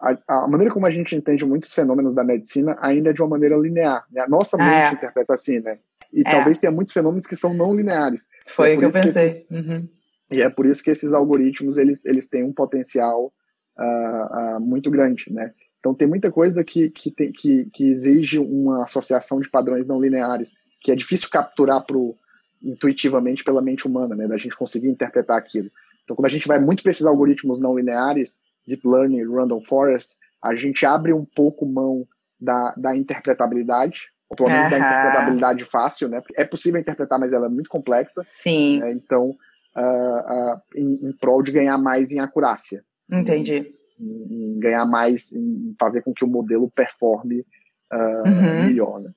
[0.00, 3.28] a, a, maneira como a gente entende muitos fenômenos da medicina ainda é de uma
[3.28, 4.04] maneira linear.
[4.10, 4.22] Né?
[4.22, 4.92] A nossa mente ah, é.
[4.92, 5.78] interpreta assim, né?
[6.12, 6.30] E é.
[6.30, 8.28] talvez tenha muitos fenômenos que são não lineares.
[8.46, 9.12] Foi é o que eu pensei.
[9.12, 9.88] Que esses, uhum.
[10.30, 13.32] E é por isso que esses algoritmos eles, eles têm um potencial
[13.78, 15.52] uh, uh, muito grande, né?
[15.78, 20.00] Então tem muita coisa que, que, tem, que, que exige uma associação de padrões não
[20.00, 22.14] lineares, que é difícil capturar pro,
[22.62, 24.28] intuitivamente pela mente humana, né?
[24.28, 25.70] Da gente conseguir interpretar aquilo.
[26.04, 30.16] Então quando a gente vai muito para esses algoritmos não lineares, deep learning, random forest,
[30.42, 32.06] a gente abre um pouco mão
[32.40, 36.20] da, da interpretabilidade, ou pelo menos da interpretabilidade fácil, né?
[36.36, 38.22] É possível interpretar, mas ela é muito complexa.
[38.24, 38.80] Sim.
[38.80, 38.92] Né?
[38.92, 39.30] Então,
[39.76, 42.82] uh, uh, em, em prol de ganhar mais em acurácia.
[43.10, 43.74] Entendi.
[43.98, 47.40] Em, em ganhar mais, em fazer com que o modelo performe
[47.92, 48.66] uh, uhum.
[48.66, 49.00] melhor.
[49.00, 49.10] Né?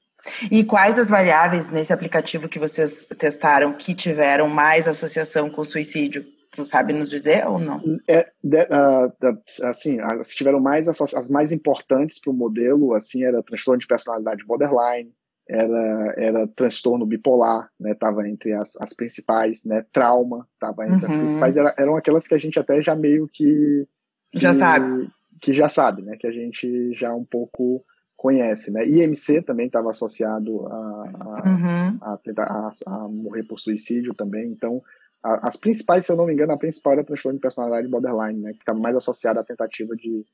[0.51, 6.25] E quais as variáveis nesse aplicativo que vocês testaram que tiveram mais associação com suicídio?
[6.53, 7.81] Tu sabe nos dizer ou não?
[8.07, 13.23] É, de, uh, assim, as que tiveram mais as mais importantes para o modelo, assim,
[13.23, 15.11] era transtorno de personalidade borderline,
[15.49, 21.11] era, era transtorno bipolar, né, estava entre as, as principais, né, trauma estava entre uhum.
[21.11, 23.87] as principais, era, eram aquelas que a gente até já meio que,
[24.31, 25.09] que, já sabe,
[25.41, 26.15] que já sabe, né?
[26.17, 27.83] Que a gente já um pouco
[28.15, 28.87] conhece, né?
[28.87, 31.97] IMC também estava associado a, a, uhum.
[32.01, 34.49] a, a, a, morrer por suicídio também.
[34.49, 34.81] Então,
[35.23, 38.51] as principais, se eu não me engano, a principal era transtorno de personalidade borderline, né?
[38.51, 40.25] Que estava mais associada à tentativa de,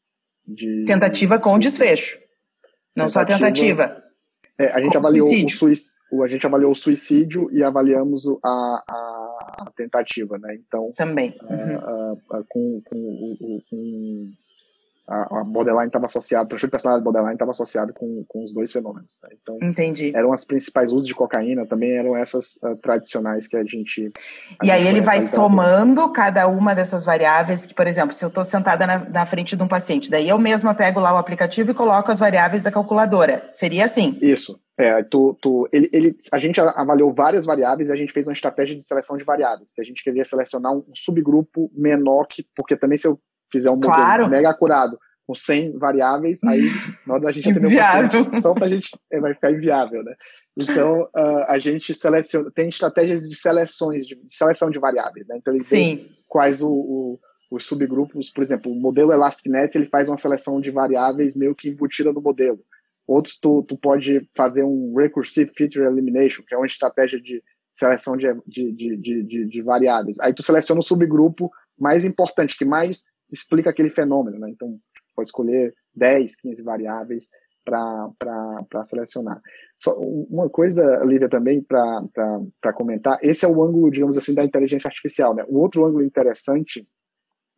[0.47, 2.19] de tentativa com desfecho,
[2.95, 4.03] não só tentativa.
[4.57, 5.55] É, a gente avaliou suicídio.
[5.55, 10.55] o suicídio, a gente avaliou o suicídio e avaliamos a, a, a tentativa, né?
[10.55, 12.17] Então também uhum.
[12.49, 14.31] com, com, com, com
[15.09, 18.53] a, a borderline estava associado, o transtorno de personalidade borderline estava associado com, com os
[18.53, 19.19] dois fenômenos.
[19.23, 19.29] Né?
[19.41, 20.11] Então, Entendi.
[20.15, 24.11] eram as principais usos de cocaína, também eram essas uh, tradicionais que a gente.
[24.59, 28.23] A e gente aí ele vai somando cada uma dessas variáveis, que, por exemplo, se
[28.23, 31.17] eu estou sentada na, na, frente de um paciente, daí eu mesma pego lá o
[31.17, 33.49] aplicativo e coloco as variáveis da calculadora.
[33.51, 34.17] Seria assim?
[34.21, 34.59] Isso.
[34.77, 38.33] É, tu, tu, ele, ele, a gente avaliou várias variáveis e a gente fez uma
[38.33, 42.45] estratégia de seleção de variáveis, que a gente queria selecionar um, um subgrupo menor, que,
[42.55, 43.19] porque também se eu
[43.51, 44.29] fizer um modelo claro.
[44.29, 44.97] mega acurado
[45.29, 46.63] com 100 variáveis, aí
[47.05, 50.03] na hora da gente atender o paciente, só para a gente é, vai ficar inviável,
[50.03, 50.15] né?
[50.57, 55.37] Então, uh, a gente seleciona, tem estratégias de seleções, de, de seleção de variáveis, né?
[55.37, 56.09] Então, ele Sim.
[56.27, 57.19] quais o, o,
[57.51, 61.69] os subgrupos, por exemplo, o modelo ElasticNet, ele faz uma seleção de variáveis meio que
[61.69, 62.59] embutida no modelo.
[63.05, 68.17] Outros, tu, tu pode fazer um Recursive Feature Elimination, que é uma estratégia de seleção
[68.17, 70.19] de, de, de, de, de variáveis.
[70.19, 74.49] Aí tu seleciona o subgrupo mais importante, que mais explica aquele fenômeno, né?
[74.49, 74.79] Então,
[75.15, 77.29] pode escolher 10, 15 variáveis
[77.65, 79.41] para selecionar.
[79.77, 84.87] Só uma coisa, Lívia, também para comentar, esse é o ângulo, digamos assim, da inteligência
[84.87, 85.35] artificial.
[85.35, 85.45] Né?
[85.47, 86.87] O outro ângulo interessante,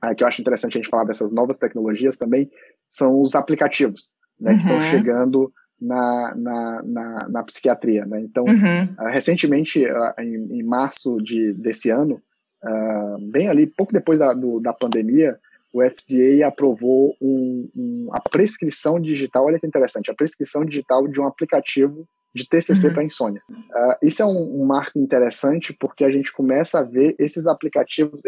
[0.02, 2.50] ah, que eu acho interessante a gente falar dessas novas tecnologias também,
[2.90, 4.58] são os aplicativos, né, uhum.
[4.58, 8.06] que estão chegando na, na, na, na, psiquiatria.
[8.06, 8.22] Né?
[8.22, 8.84] Então, uhum.
[9.00, 12.22] uh, recentemente, uh, em, março de, desse ano,
[12.64, 15.40] uh, bem ali, pouco depois da, do, da pandemia,
[15.74, 21.20] o FDA aprovou um, um, a prescrição digital, olha que interessante, a prescrição digital de
[21.20, 22.94] um aplicativo de TCC uhum.
[22.94, 23.42] para insônia.
[23.50, 28.24] Uh, isso é um, um, marco interessante porque a gente começa a ver esses aplicativos,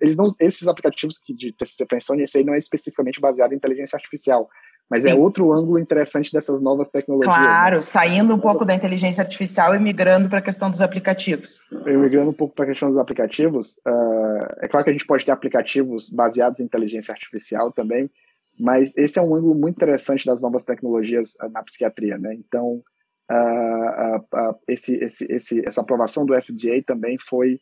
[0.00, 3.52] eles não, esses aplicativos que de TCC para insônia, esse aí não é especificamente baseado
[3.52, 4.48] em inteligência artificial,
[4.90, 5.14] mas é Sim.
[5.14, 7.36] é outro ângulo interessante dessas novas tecnologias.
[7.36, 7.42] Né?
[7.42, 7.80] Claro, né?
[7.82, 11.60] saindo um pouco da inteligência artificial e migrando para a questão dos aplicativos.
[11.70, 15.26] Migrando um pouco para a questão dos aplicativos, uh, é claro que a gente pode
[15.26, 18.10] ter aplicativos baseados em inteligência artificial também,
[18.58, 22.34] mas esse é um ângulo muito interessante das novas tecnologias uh, na psiquiatria, né?
[22.34, 22.82] Então,
[23.30, 27.60] uh, esse, esse, esse, essa aprovação do FDA também foi,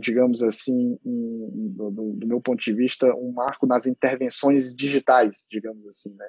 [0.00, 5.86] digamos assim, um, do, do meu ponto de vista, um marco nas intervenções digitais, digamos
[5.86, 6.26] assim, né?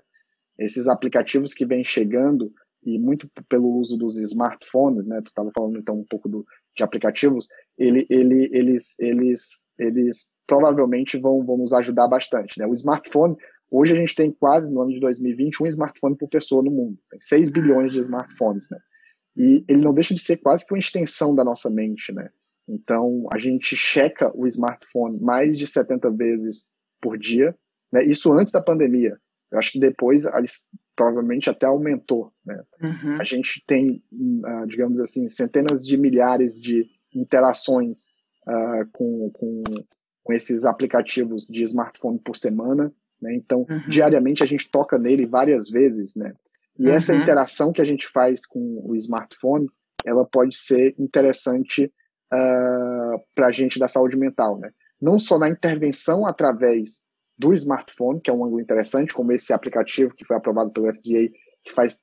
[0.58, 2.52] Esses aplicativos que vêm chegando
[2.86, 5.20] e muito pelo uso dos smartphones, né?
[5.22, 11.18] Tu estava falando então um pouco do, de aplicativos, ele, ele, eles, eles, eles provavelmente
[11.18, 12.68] vão, vão nos ajudar bastante, né?
[12.68, 13.36] O smartphone,
[13.72, 16.98] hoje a gente tem quase no ano de 2020 um smartphone por pessoa no mundo,
[17.10, 18.78] tem 6 bilhões de smartphones, né?
[19.36, 22.30] E ele não deixa de ser quase que uma extensão da nossa mente, né?
[22.68, 26.70] Então a gente checa o smartphone mais de 70 vezes
[27.02, 27.56] por dia,
[27.92, 28.04] né?
[28.06, 29.18] Isso antes da pandemia.
[29.56, 30.26] Eu acho que depois
[30.96, 32.32] provavelmente até aumentou.
[32.46, 32.62] Né?
[32.82, 33.20] Uhum.
[33.20, 38.10] A gente tem, uh, digamos assim, centenas de milhares de interações
[38.48, 39.64] uh, com, com,
[40.24, 42.94] com, esses aplicativos de smartphone por semana.
[43.22, 43.34] Né?
[43.36, 43.90] Então, uhum.
[43.90, 46.16] diariamente a gente toca nele várias vezes.
[46.16, 46.34] Né?
[46.78, 46.94] E uhum.
[46.94, 49.68] essa interação que a gente faz com o smartphone,
[50.06, 54.60] ela pode ser interessante uh, ah, para a gente da saúde mental.
[54.60, 54.70] Né?
[55.02, 57.05] Não só na intervenção através
[57.38, 61.30] do smartphone, que é um ângulo interessante, como esse aplicativo que foi aprovado pelo FDA,
[61.64, 62.02] que faz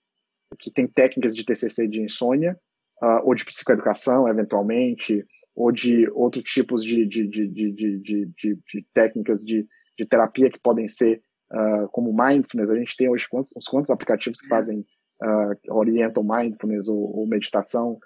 [0.58, 2.58] que tem técnicas de TCC de insônia,
[3.02, 9.66] uh, ou de psicoeducação, eventualmente, ou de outros tipos de, de, de, de, técnicas de,
[9.98, 12.70] de terapia que podem ser uh, como mindfulness.
[12.70, 14.80] A gente tem hoje quantos, uns quantos aplicativos que fazem,
[15.22, 17.98] uh, orientam mindfulness ou, ou meditação,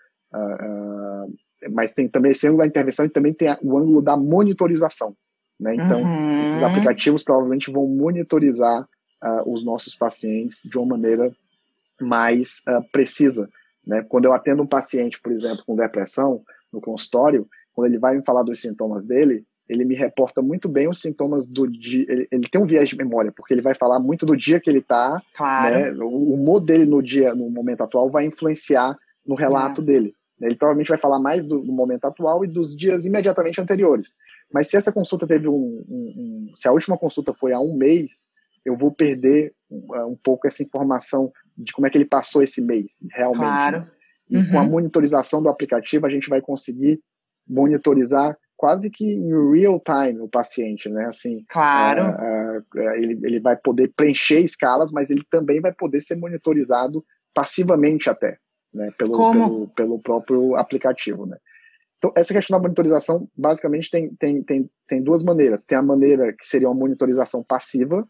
[1.71, 5.17] mas tem também esse ângulo da intervenção e também tem o ângulo da monitorização.
[5.59, 5.75] Né?
[5.75, 6.45] Então, uhum.
[6.45, 11.33] esses aplicativos provavelmente vão monitorizar uh, os nossos pacientes de uma maneira
[12.01, 13.49] mais uh, precisa.
[13.87, 14.05] Né?
[14.09, 16.43] Quando eu atendo um paciente, por exemplo, com depressão
[16.73, 20.89] no consultório, quando ele vai me falar dos sintomas dele, ele me reporta muito bem
[20.89, 22.05] os sintomas do dia.
[22.09, 24.71] Ele, ele tem um viés de memória, porque ele vai falar muito do dia que
[24.71, 25.17] ele está.
[25.35, 25.75] Claro.
[25.75, 26.05] Né?
[26.05, 29.85] O humor dele no dia, no momento atual, vai influenciar no relato é.
[29.85, 30.15] dele.
[30.41, 34.15] Ele provavelmente vai falar mais do, do, momento atual e dos dias imediatamente anteriores.
[34.53, 37.77] Mas se essa consulta teve um, um, um, se a última consulta foi há um
[37.77, 38.31] mês,
[38.65, 42.43] eu vou perder um, uh, um pouco essa informação de como é que ele passou
[42.43, 43.41] esse mês, realmente.
[43.41, 43.91] Claro.
[44.29, 44.51] E uhum.
[44.51, 44.71] com a uhum.
[44.71, 47.01] monitorização do aplicativo, a gente vai conseguir
[47.49, 51.07] monitorizar quase que em real time o paciente, né?
[51.07, 52.17] Assim, claro.
[52.95, 58.39] ele, ele vai poder preencher escalas, mas ele também vai poder ser monitorizado passivamente até,
[58.77, 58.93] né?
[58.97, 61.39] Pelo, pelo, pelo, próprio aplicativo, né?
[61.99, 65.65] Então, essa questão da monitorização, basicamente, tem, tem, tem, tem duas maneiras.
[65.65, 68.05] Tem a maneira que seria uma monitorização passiva,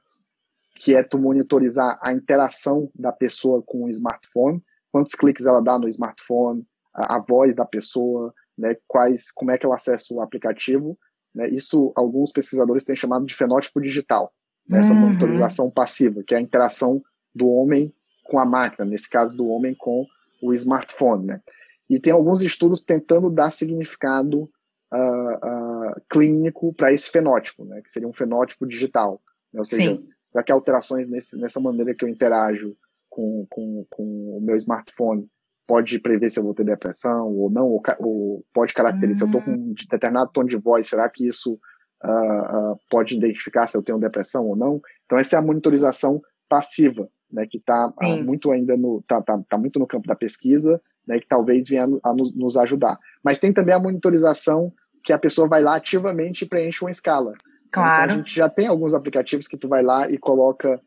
[0.75, 5.79] que é tu monitorizar a interação da pessoa com o smartphone, quantos cliques ela dá
[5.79, 10.21] no smartphone, a, a voz da pessoa, né, quais, como é que ela acessa o
[10.21, 10.99] aplicativo.
[11.33, 14.33] Né, isso alguns pesquisadores têm chamado de fenótipo digital,
[14.69, 15.01] né, essa uhum.
[15.01, 17.01] monitorização passiva, que é a interação
[17.35, 20.05] do homem com a máquina, nesse caso do homem com
[20.43, 21.27] o smartphone.
[21.27, 21.41] Né.
[21.89, 24.51] E tem alguns estudos tentando dar significado
[24.93, 29.21] uh, uh, clínico para esse fenótipo, né, que seria um fenótipo digital.
[29.53, 30.09] Né, ou seja, Sim.
[30.29, 32.77] será que alterações nesse, nessa maneira que eu interajo
[33.09, 35.29] com, com, com o meu smartphone
[35.67, 39.39] pode prever se eu vou ter depressão ou não, ou, ou pode caracterizar, se eu
[39.39, 41.59] estou com um determinado tom de voz, será que isso
[42.05, 44.81] uh, uh, pode identificar se eu tenho depressão ou não?
[45.05, 49.41] Então essa é a monitorização passiva, né, que está uh, muito ainda no, tá, tá,
[49.49, 52.99] tá, muito no campo da pesquisa, né, que talvez venha a nos, nos, ajudar.
[53.23, 57.33] Mas tem também a monitorização que a pessoa vai lá ativamente e preenche uma escala.
[57.71, 58.05] Claro.
[58.05, 60.81] Então, a gente já tem alguns aplicativos que tu vai lá e coloca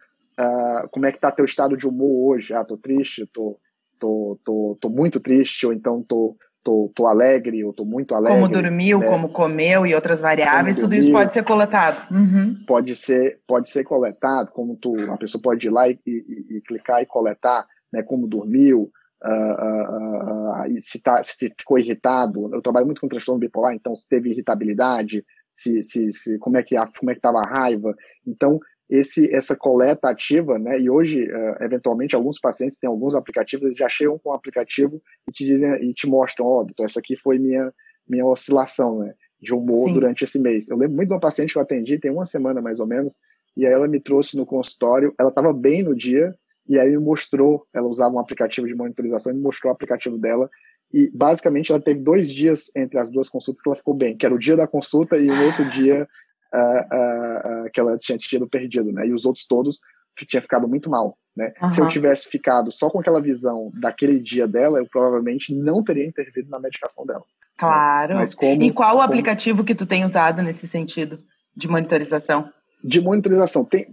[0.92, 2.54] como é que está teu estado de humor hoje.
[2.54, 3.60] Ah, tô triste, tô
[4.00, 8.40] tô, tô, tô muito triste, ou então tô, tô, tô alegre, ou tô muito alegre.
[8.40, 9.08] Como dormiu, né?
[9.08, 12.06] como comeu e outras variáveis, tudo isso pode ser coletado.
[12.14, 12.64] Uhum.
[12.68, 16.62] Pode ser, pode ser coletado, como tu, a pessoa pode ir lá e, e, e
[16.62, 18.92] clicar e coletar, né, como dormiu,
[19.24, 22.50] uh, uh, uh, se, tá, se ficou irritado.
[22.54, 26.64] Eu trabalho muito com transtorno bipolar, então se teve irritabilidade, se, se, se como é
[26.64, 27.96] que como é que estava a raiva.
[28.26, 30.80] Então esse, essa coleta ativa, né?
[30.80, 35.02] E hoje, uh, eventualmente, alguns pacientes têm alguns aplicativos, eles já chegam com o aplicativo
[35.28, 37.72] e te dizem e te mostram, ó, oh, doutor, essa aqui foi minha
[38.08, 39.14] minha oscilação, né?
[39.40, 39.94] De humor Sim.
[39.94, 40.68] durante esse mês.
[40.68, 43.20] Eu lembro muito de uma paciente que eu atendi, tem uma semana mais ou menos,
[43.56, 46.36] e aí ela me trouxe no consultório, ela estava bem no dia,
[46.68, 50.50] e aí me mostrou, ela usava um aplicativo de monitorização, me mostrou o aplicativo dela,
[50.92, 54.26] e basicamente ela teve dois dias entre as duas consultas que ela ficou bem, que
[54.26, 56.08] era o dia da consulta e o outro dia
[56.54, 59.08] uh, uh, que ela tinha tido perdido, né?
[59.08, 59.80] E os outros todos
[60.26, 61.54] tinha ficado muito mal, né?
[61.62, 61.72] Uhum.
[61.72, 66.06] Se eu tivesse ficado só com aquela visão daquele dia dela, eu provavelmente não teria
[66.06, 67.24] intervido na medicação dela.
[67.58, 68.16] Claro.
[68.16, 69.04] Mas como, e qual o como...
[69.04, 71.18] aplicativo que tu tem usado nesse sentido
[71.56, 72.52] de monitorização?
[72.82, 73.92] De monitorização, tem,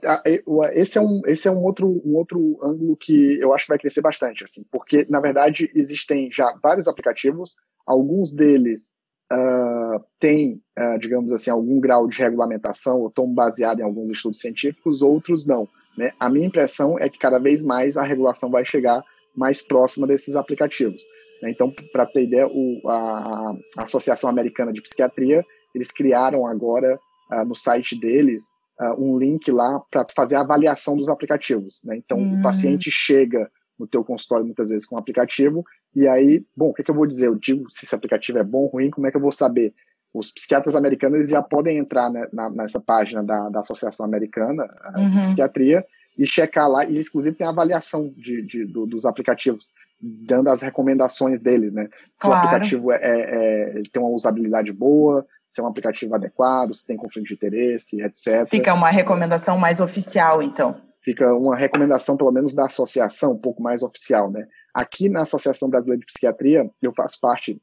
[0.73, 3.79] esse é um esse é um outro um outro ângulo que eu acho que vai
[3.79, 8.95] crescer bastante, assim, porque na verdade existem já vários aplicativos, alguns deles
[9.33, 14.41] uh, tem, uh, digamos assim, algum grau de regulamentação ou estão baseados em alguns estudos
[14.41, 15.69] científicos, outros não.
[15.97, 16.13] Né?
[16.19, 19.03] A minha impressão é que cada vez mais a regulação vai chegar
[19.35, 21.03] mais próxima desses aplicativos.
[21.43, 21.51] Né?
[21.51, 26.99] Então, para ter ideia, o, a, a, Associação Americana de Psiquiatria, eles criaram agora
[27.33, 28.55] uh, no site deles
[28.99, 31.81] um link lá para fazer a avaliação dos aplicativos.
[31.83, 31.97] Né?
[31.97, 32.39] Então, hum.
[32.39, 36.75] o paciente chega no teu consultório muitas vezes com o aplicativo e aí, bom, o
[36.75, 37.27] que, que eu vou dizer?
[37.27, 39.75] Eu digo se esse aplicativo é bom ou ruim, como é que eu vou saber?
[40.13, 44.69] Os psiquiatras americanos eles já podem entrar né, na, nessa página da, da Associação Americana
[44.95, 45.11] uhum.
[45.11, 45.85] de Psiquiatria
[46.19, 50.63] e checar lá, e inclusive tem a avaliação de, de do, dos aplicativos, dando as
[50.63, 51.89] recomendações deles, né?
[52.17, 52.35] Se claro.
[52.35, 56.87] o aplicativo é, é, é, tem uma usabilidade boa, se é um aplicativo adequado, se
[56.87, 58.47] tem conflito de interesse, etc.
[58.49, 60.77] Fica uma recomendação mais oficial, então.
[61.07, 64.45] Fica uma recomendação, pelo menos, da associação, um pouco mais oficial, né?
[64.75, 67.63] Aqui na Associação Brasileira de Psiquiatria, eu faço parte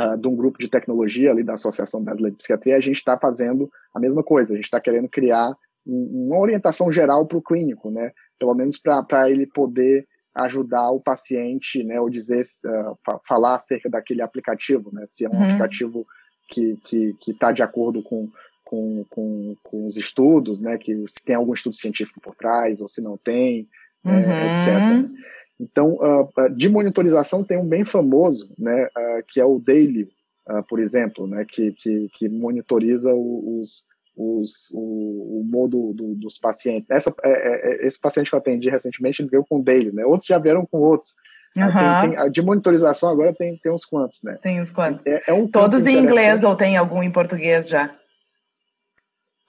[0.00, 3.18] uh, de um grupo de tecnologia ali da Associação Brasileira de Psiquiatria, a gente está
[3.18, 5.54] fazendo a mesma coisa, a gente está querendo criar
[5.86, 8.12] um, uma orientação geral para o clínico, né?
[8.38, 12.00] Pelo menos para ele poder ajudar o paciente, né?
[12.00, 12.96] Ou dizer, uh,
[13.28, 15.02] falar acerca daquele aplicativo, né?
[15.04, 15.44] Se é um uhum.
[15.44, 16.06] aplicativo
[16.48, 18.26] que está que, que tá de acordo com,
[18.70, 20.78] com, com, com, os estudos, né?
[20.78, 23.68] Que se tem algum estudo científico por trás ou se não tem,
[24.04, 24.12] né?
[24.12, 24.32] uhum.
[24.32, 25.20] é, etc.
[25.58, 30.08] Então, uh, de monitorização tem um bem famoso, né, uh, que é o Daily,
[30.48, 33.84] uh, por exemplo, né, que, que, que monitoriza os,
[34.16, 36.88] os, o, o modo do, dos pacientes.
[36.88, 40.06] Essa, é, é, esse paciente que eu atendi recentemente, ele veio com o Daily, né,
[40.06, 41.16] outros já vieram com outros.
[41.54, 41.64] Uhum.
[42.02, 44.38] Tem, tem, de monitorização agora tem, tem uns quantos, né?
[44.40, 45.04] Tem uns quantos.
[45.06, 47.90] É, é um Todos em inglês ou tem algum em português já?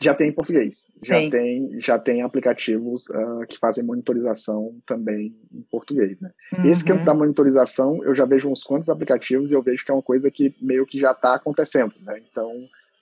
[0.01, 0.89] Já tem em português.
[1.03, 6.31] Já tem, tem já tem aplicativos uh, que fazem monitorização também em português, né?
[6.57, 6.65] Uhum.
[6.69, 9.93] Esse campo da monitorização, eu já vejo uns quantos aplicativos e eu vejo que é
[9.93, 12.19] uma coisa que meio que já está acontecendo, né?
[12.29, 12.49] Então,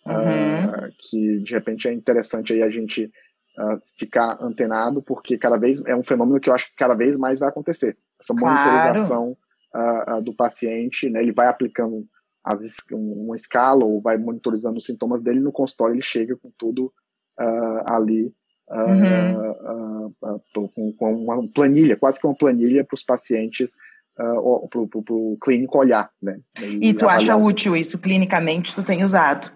[0.05, 0.65] uhum.
[0.65, 5.83] uh, que de repente é interessante aí a gente uh, ficar antenado, porque cada vez
[5.85, 7.97] é um fenômeno que eu acho que cada vez mais vai acontecer.
[8.19, 9.37] Essa monitorização
[9.71, 10.21] claro.
[10.21, 11.21] do paciente, né?
[11.21, 12.05] Ele vai aplicando
[12.43, 16.91] as, uma escala ou vai monitorizando os sintomas dele, no consultório ele chega com tudo
[17.39, 18.33] uh, ali,
[18.69, 20.41] uh, uh,
[20.73, 23.75] com, com, uma planilha, quase que uma planilha para os pacientes,
[24.15, 26.09] para o clínico olhar.
[26.21, 28.75] Né, e, e tu acha útil isso clinicamente?
[28.75, 29.51] Tu tem usado?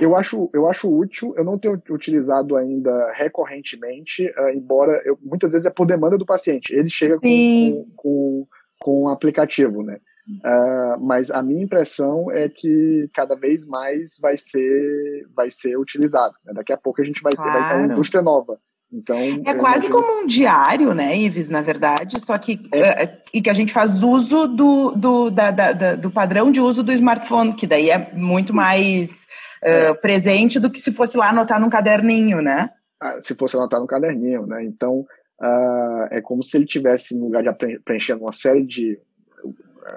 [0.00, 5.52] Eu acho, eu acho útil, eu não tenho utilizado ainda recorrentemente, uh, embora eu, muitas
[5.52, 6.74] vezes é por demanda do paciente.
[6.74, 8.48] Ele chega com, com, com,
[8.80, 9.98] com um aplicativo, né?
[10.28, 16.34] Uh, mas a minha impressão é que cada vez mais vai ser, vai ser utilizado.
[16.44, 16.52] Né?
[16.54, 17.52] Daqui a pouco a gente vai, claro.
[17.52, 18.58] ter, vai ter uma indústria nova.
[18.92, 19.90] Então, é quase imagino...
[19.90, 23.04] como um diário, né, Ives, na verdade, só que, é.
[23.04, 26.60] uh, e que a gente faz uso do, do, da, da, da, do padrão de
[26.60, 29.26] uso do smartphone, que daí é muito mais
[29.62, 32.70] uh, presente do que se fosse lá anotar num caderninho, né?
[33.00, 34.64] Ah, se fosse anotar no caderninho, né?
[34.64, 35.04] Então,
[35.40, 38.98] uh, é como se ele tivesse, no lugar de preencher uma série de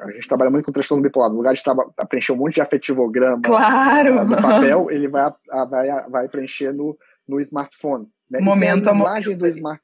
[0.04, 1.64] a gente trabalha muito com transtorno bipolar, no lugar de
[2.08, 4.26] preencher um monte de afetivograma claro.
[4.26, 5.32] no papel, ele vai,
[5.70, 8.08] vai, vai preencher no, no smartphone.
[8.30, 8.40] Né?
[8.42, 9.82] Momento a linguagem do smart,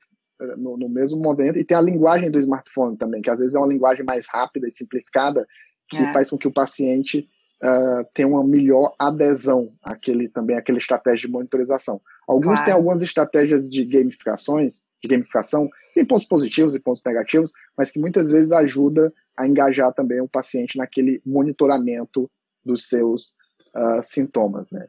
[0.57, 3.59] no, no, mesmo momento, e tem a linguagem do smartphone também, que às vezes é
[3.59, 5.45] uma linguagem mais rápida e simplificada,
[5.89, 6.13] que é.
[6.13, 7.27] faz com que o paciente
[7.63, 12.01] uh, tenha uma melhor adesão àquele, também àquela estratégia de monitorização.
[12.27, 12.65] Alguns claro.
[12.65, 17.99] têm algumas estratégias de gamificações, de gamificação, tem pontos positivos e pontos negativos, mas que
[17.99, 22.29] muitas vezes ajuda a engajar também o paciente naquele monitoramento
[22.63, 23.37] dos seus
[23.75, 24.87] uh, sintomas, né?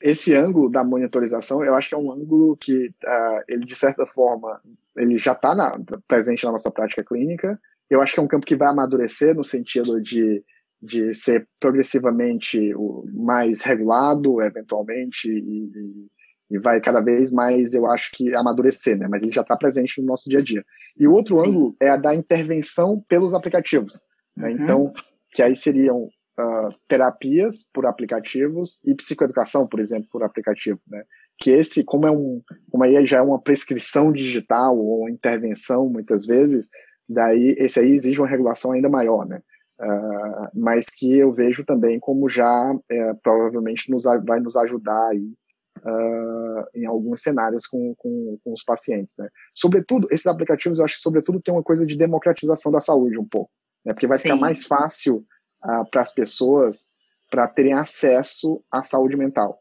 [0.00, 4.04] Esse ângulo da monitorização, eu acho que é um ângulo que uh, ele de certa
[4.04, 4.60] forma
[4.96, 7.58] ele já está presente na nossa prática clínica.
[7.88, 10.44] Eu acho que é um campo que vai amadurecer no sentido de
[10.84, 12.74] de ser progressivamente
[13.14, 16.10] mais regulado, eventualmente, e,
[16.54, 19.08] e, vai cada vez mais, eu acho que, amadurecer, né?
[19.08, 20.64] Mas ele já está presente no nosso dia a dia.
[20.98, 21.48] E o outro Sim.
[21.48, 24.02] ângulo é a da intervenção pelos aplicativos.
[24.36, 24.48] Né?
[24.48, 24.54] Uhum.
[24.54, 24.92] Então,
[25.32, 31.02] que aí seriam uh, terapias por aplicativos e psicoeducação, por exemplo, por aplicativo, né?
[31.38, 32.40] Que esse, como é um,
[32.70, 36.68] como aí já é uma prescrição digital ou intervenção, muitas vezes,
[37.08, 39.40] daí esse aí exige uma regulação ainda maior, né?
[39.80, 45.34] Uh, mas que eu vejo também como já é, provavelmente nos, vai nos ajudar aí,
[45.78, 49.16] uh, em alguns cenários com, com, com, os pacientes.
[49.18, 49.28] Né?
[49.54, 53.26] Sobretudo, esses aplicativos, eu acho que sobretudo tem uma coisa de democratização da saúde um
[53.26, 53.50] pouco,
[53.84, 53.92] né?
[53.92, 54.24] porque vai Sim.
[54.24, 55.22] ficar mais fácil
[55.64, 56.88] uh, para as pessoas
[57.30, 59.60] para terem acesso à saúde mental.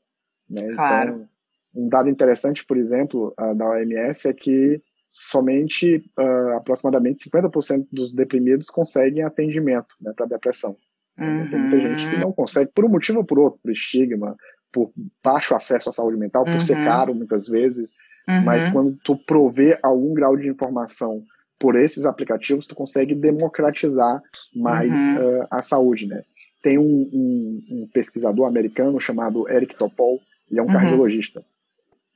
[0.49, 0.68] Né?
[0.76, 1.09] Claro.
[1.09, 1.30] Então,
[1.76, 4.80] um dado interessante, por exemplo, da OMS é que
[5.14, 10.76] somente uh, aproximadamente 50% dos deprimidos conseguem atendimento né, para depressão.
[11.20, 11.49] Uhum.
[11.49, 14.36] Tem muita gente que não consegue, por um motivo ou por outro, por estigma,
[14.74, 14.91] por
[15.24, 16.61] baixo acesso à saúde mental, por uhum.
[16.61, 17.91] ser caro muitas vezes,
[18.28, 18.41] uhum.
[18.41, 21.24] mas quando tu provê algum grau de informação
[21.59, 24.21] por esses aplicativos, tu consegue democratizar
[24.53, 26.24] mais uh, a saúde, né?
[26.61, 30.19] Tem um, um, um, pesquisador americano chamado Eric Topol,
[30.49, 30.74] ele é um uhum.
[30.74, 31.41] cardiologista,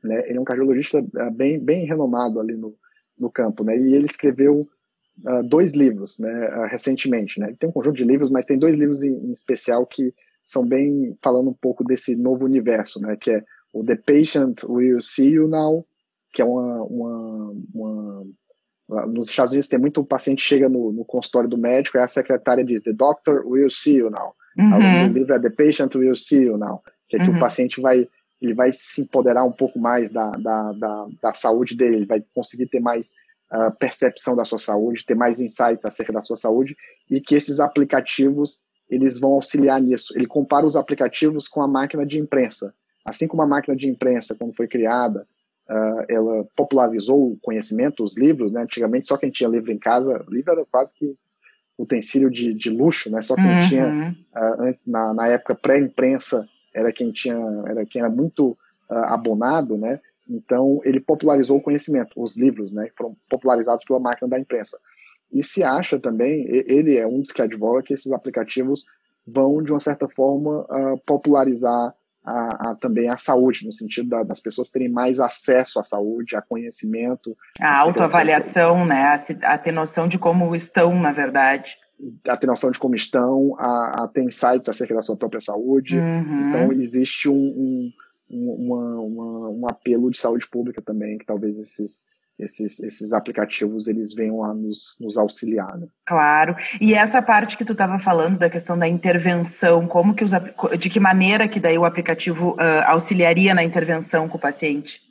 [0.04, 0.24] né?
[0.28, 2.76] Ele é um cardiologista uh, bem, bem renomado ali no,
[3.18, 3.78] no campo, né?
[3.78, 4.68] E ele escreveu
[5.26, 6.50] uh, dois livros, né?
[6.50, 7.48] Uh, recentemente, né?
[7.48, 10.14] Ele tem um conjunto de livros, mas tem dois livros em, em, especial que
[10.48, 13.18] são bem falando um pouco desse novo universo, né?
[13.20, 13.44] Que é
[13.74, 15.86] o The Patient Will See You Now,
[16.34, 18.26] que é uma, uma, uma
[19.08, 22.64] nos Estados Unidos tem muito paciente chega no, no, consultório do médico e a secretária
[22.64, 24.34] diz The Doctor Will See You Now.
[24.58, 25.10] Uhum.
[25.10, 27.36] O livro é The Patient Will See You Now, que é que uhum.
[27.36, 28.08] o paciente vai
[28.42, 32.24] ele vai se empoderar um pouco mais da, da, da, da saúde dele, ele vai
[32.34, 33.12] conseguir ter mais
[33.52, 36.78] uh, percepção da sua saúde, ter mais insights acerca da sua saúde,
[37.10, 40.14] e que esses aplicativos eles vão auxiliar nisso.
[40.16, 42.74] Ele compara os aplicativos com a máquina de imprensa.
[43.04, 45.28] Assim como a máquina de imprensa, quando foi criada,
[45.70, 48.62] uh, ela popularizou o conhecimento, os livros, né?
[48.62, 51.16] Antigamente só quem tinha livro em casa, livro era quase que
[51.78, 53.22] utensílio de, de luxo, né?
[53.22, 53.68] Só quem uhum.
[53.68, 58.50] tinha, uh, antes, na, na época pré-imprensa, era quem tinha, era quem era muito
[58.90, 60.00] uh, abonado, né?
[60.30, 62.90] Então ele popularizou o conhecimento, os livros, né?
[62.98, 64.78] Foram popularizados pela máquina da imprensa.
[65.32, 68.86] E se acha também, ele é um dos que advoga que esses aplicativos
[69.26, 74.24] vão de uma certa forma uh, popularizar a, a, também a saúde, no sentido da,
[74.24, 77.36] das pessoas terem mais acesso à saúde, a conhecimento.
[77.60, 79.04] A autoavaliação, né?
[79.04, 81.76] A, a ter noção de como estão, na verdade
[82.28, 85.98] a ter noção de como estão, a, a ter insights acerca da sua própria saúde.
[85.98, 86.50] Uhum.
[86.50, 87.92] Então, existe um,
[88.30, 92.06] um, uma, uma, um apelo de saúde pública também, que talvez esses,
[92.40, 95.78] esses, esses aplicativos eles venham a nos, nos auxiliar.
[95.78, 95.88] Né?
[96.06, 96.56] Claro.
[96.80, 100.32] E essa parte que tu estava falando da questão da intervenção, como que os,
[100.80, 105.02] de que maneira que daí o aplicativo uh, auxiliaria na intervenção com o paciente?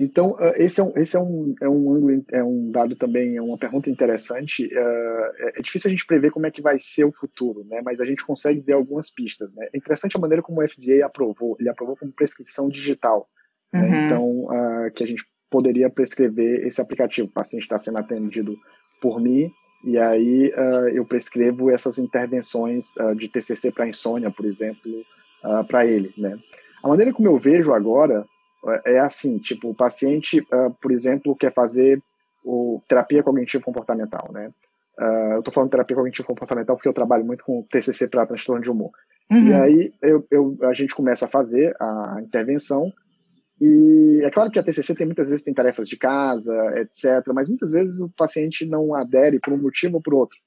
[0.00, 3.36] Então, uh, esse, é um, esse é, um, é um ângulo, é um dado também,
[3.36, 4.66] é uma pergunta interessante.
[4.66, 7.80] Uh, é, difícil a gente prever como é que vai ser o futuro, né?
[7.84, 9.54] mas a gente consegue ver algumas pistas.
[9.54, 9.68] Né?
[9.72, 13.28] É interessante a maneira como o FDA aprovou, ele aprovou como prescrição digital.
[13.72, 13.82] Né?
[13.82, 13.90] Uhum.
[13.90, 14.06] Né?
[14.06, 17.28] Então, que a gente poderia prescrever esse aplicativo.
[17.28, 18.58] O paciente está sendo atendido
[19.00, 19.52] por mim,
[19.84, 20.52] e aí
[20.92, 24.90] eu prescrevo essas intervenções de TCC para insônia, por exemplo,
[25.68, 26.12] para ele.
[26.18, 26.36] Né?
[26.82, 28.26] A maneira como eu vejo agora
[28.84, 32.02] é assim, tipo, o paciente, uh, por exemplo, quer fazer
[32.44, 34.50] o terapia cognitivo-comportamental, né?
[34.98, 38.70] Uh, eu estou falando terapia cognitivo-comportamental porque eu trabalho muito com TCC para transtorno de
[38.70, 38.92] humor.
[39.30, 39.48] Uhum.
[39.48, 42.92] E aí eu, eu, a gente começa a fazer a intervenção
[43.66, 47.26] e é claro que a TCC tem muitas vezes tem tarefas de casa, etc.
[47.34, 50.38] Mas muitas vezes o paciente não adere por um motivo ou por outro.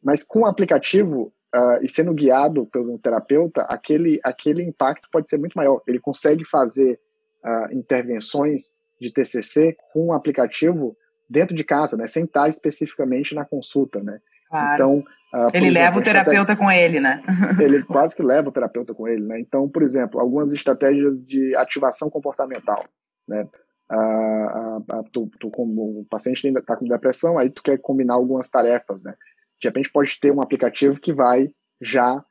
[0.00, 5.38] Mas com o aplicativo uh, e sendo guiado pelo terapeuta, aquele aquele impacto pode ser
[5.38, 5.82] muito maior.
[5.84, 7.00] Ele consegue fazer
[7.44, 10.96] uh, intervenções de TCC com um aplicativo
[11.28, 14.20] dentro de casa, né, sem estar especificamente na consulta, né.
[14.48, 14.74] Claro.
[14.74, 17.22] Então, uh, ele exemplo, leva o terapeuta com ele, né?
[17.60, 19.40] ele quase que leva o terapeuta com ele, né?
[19.40, 22.84] Então, por exemplo, algumas estratégias de ativação comportamental,
[23.26, 23.46] né?
[23.92, 28.48] Uh, uh, tu, tu, como o paciente está com depressão, aí tu quer combinar algumas
[28.48, 29.14] tarefas, né?
[29.60, 31.50] De repente pode ter um aplicativo que vai
[31.80, 32.24] já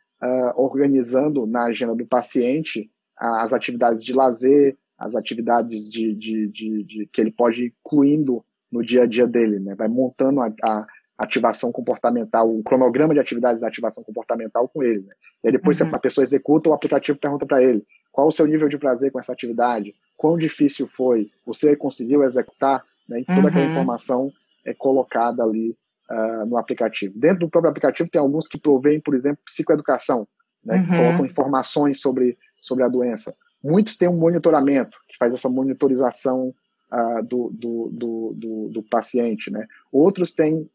[0.57, 7.09] organizando na agenda do paciente as atividades de lazer, as atividades de, de, de, de,
[7.11, 9.73] que ele pode ir incluindo no dia a dia dele, né?
[9.75, 10.85] Vai montando a, a
[11.19, 15.01] ativação comportamental, o cronograma de atividades da ativação comportamental com ele.
[15.01, 15.13] Né?
[15.43, 15.93] E depois uhum.
[15.93, 19.19] a pessoa executa, o aplicativo pergunta para ele qual o seu nível de prazer com
[19.19, 23.21] essa atividade, quão difícil foi, você conseguiu executar, né?
[23.21, 23.47] E toda uhum.
[23.47, 24.31] aquela informação
[24.65, 25.75] é colocada ali
[26.09, 27.17] uh, no aplicativo.
[27.17, 30.27] Dentro do próprio aplicativo tem alguns que provêm, por exemplo, psicoeducação,
[30.63, 30.77] né?
[30.77, 30.85] Uhum.
[30.85, 33.35] Que colocam informações sobre, sobre a doença.
[33.63, 36.53] Muitos têm um monitoramento, que faz essa monitorização
[36.91, 39.51] uh, do, do, do, do, do paciente.
[39.51, 39.65] Né?
[39.91, 40.69] Outros têm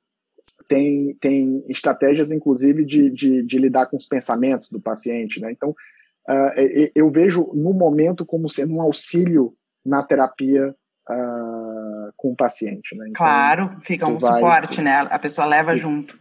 [0.69, 5.41] tem, tem estratégias, inclusive, de, de, de, lidar com os pensamentos do paciente.
[5.41, 5.53] Né?
[5.53, 9.55] Então, uh, eu vejo no momento como sendo um auxílio
[9.85, 10.75] na terapia
[11.11, 12.97] uh, com o paciente.
[12.97, 13.09] Né?
[13.09, 15.07] Então, claro, fica um vai, suporte, né?
[15.11, 16.19] A pessoa leva junto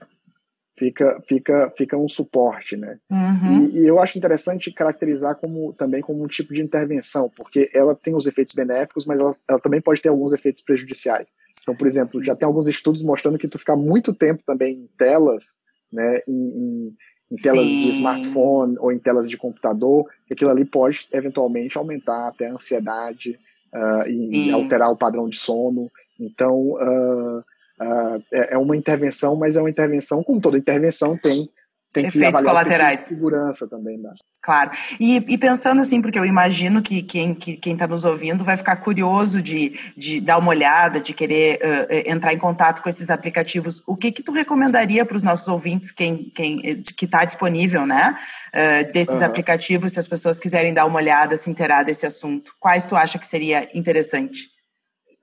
[0.83, 2.97] fica, fica, fica um suporte, né?
[3.09, 3.65] Uhum.
[3.65, 7.95] E, e, eu acho interessante caracterizar como também como um tipo de intervenção, porque ela
[7.95, 11.33] tem os efeitos benéficos, mas ela, ela também pode ter alguns efeitos prejudiciais.
[11.63, 12.25] Então, por exemplo, Sim.
[12.25, 15.57] já tem alguns estudos mostrando que tu ficar muito tempo também em telas,
[15.91, 16.93] né, em,
[17.31, 17.79] em, telas Sim.
[17.79, 23.39] de smartphone ou em telas de computador, aquilo ali pode eventualmente aumentar até a ansiedade
[23.73, 25.89] uh, e, e, alterar o padrão de sono.
[26.19, 27.43] Então, uh,
[27.81, 31.49] Uh, é, é, uma intervenção, mas é uma intervenção, como toda intervenção tem,
[31.93, 33.01] tem Efeitos que colaterais.
[33.01, 33.99] segurança também.
[33.99, 34.11] Né?
[34.41, 34.71] Claro.
[34.99, 38.77] E, e, pensando assim, porque eu imagino que quem que, está nos ouvindo vai ficar
[38.77, 43.83] curioso de, de dar uma olhada, de querer uh, entrar em contato com esses aplicativos.
[43.85, 48.15] O que que tu recomendaria para os nossos ouvintes, quem, quem que está disponível, né?
[48.49, 49.25] Uh, desses uhum.
[49.25, 52.53] aplicativos, se as pessoas quiserem dar uma olhada, se inteirar desse assunto.
[52.59, 54.52] Quais tu acha que seria interessante?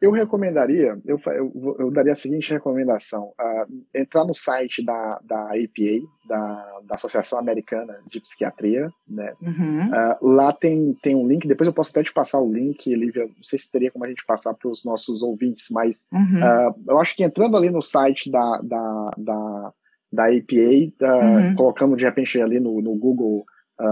[0.01, 5.43] Eu recomendaria, eu, eu, eu, daria a seguinte recomendação: uh, entrar no site da, da
[5.49, 9.35] APA, da, da Associação Americana de Psiquiatria, né?
[9.43, 9.89] Uhum.
[9.89, 13.27] Uh, lá tem, tem um link, depois eu posso até te passar o link, Lívia,
[13.27, 16.39] não sei se teria como a gente passar para os nossos ouvintes, mas uhum.
[16.39, 19.73] uh, eu acho que entrando ali no site da, da, da,
[20.11, 21.55] da APA, uhum.
[21.57, 23.45] colocando de repente ali no, no Google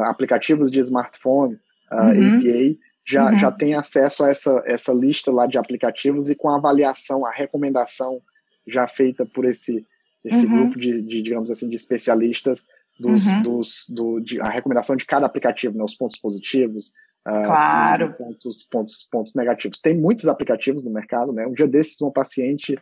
[0.04, 1.58] aplicativos de smartphone,
[1.92, 2.38] uhum.
[2.38, 2.78] APA,
[3.08, 3.38] já, uhum.
[3.38, 7.32] já tem acesso a essa, essa lista lá de aplicativos e com a avaliação, a
[7.32, 8.20] recomendação
[8.66, 9.86] já feita por esse,
[10.22, 10.64] esse uhum.
[10.64, 12.66] grupo de, de, digamos assim, de especialistas
[13.00, 13.42] dos, uhum.
[13.42, 16.92] dos, do, de, a recomendação de cada aplicativo, né, os pontos positivos,
[17.24, 18.04] ah, claro.
[18.06, 19.80] Assim, pontos, pontos, pontos negativos.
[19.80, 21.46] Tem muitos aplicativos no mercado, né?
[21.46, 22.74] Um dia desses, um paciente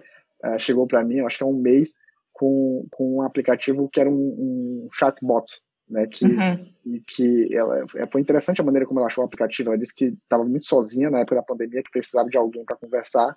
[0.44, 1.94] uh, chegou para mim, acho que há um mês,
[2.32, 5.46] com, com um aplicativo que era um, um chatbot,
[5.88, 6.06] né?
[6.06, 7.02] Que, uhum.
[7.06, 9.70] que ela, é, foi interessante a maneira como ela achou o aplicativo.
[9.70, 12.76] Ela disse que estava muito sozinha na época da pandemia, que precisava de alguém para
[12.76, 13.36] conversar,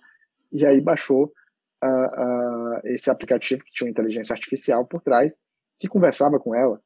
[0.51, 1.31] e aí baixou
[1.83, 5.37] uh, uh, esse aplicativo que tinha uma inteligência artificial por trás,
[5.79, 6.81] que conversava com ela.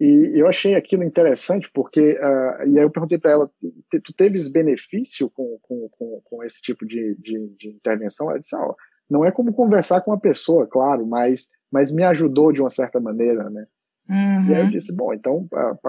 [0.00, 2.00] E eu achei aquilo interessante, porque.
[2.00, 3.50] Uh, e aí eu perguntei para ela:
[3.90, 8.28] tu teves benefício com, com, com, com esse tipo de, de, de, intervenção?
[8.28, 8.74] Ela disse: ah,
[9.08, 12.98] não é como conversar com uma pessoa, claro, mas, mas me ajudou de uma certa
[12.98, 13.66] maneira, né?
[14.08, 14.46] Uhum.
[14.48, 14.70] E aí eu uhum.
[14.70, 15.48] disse, bom, então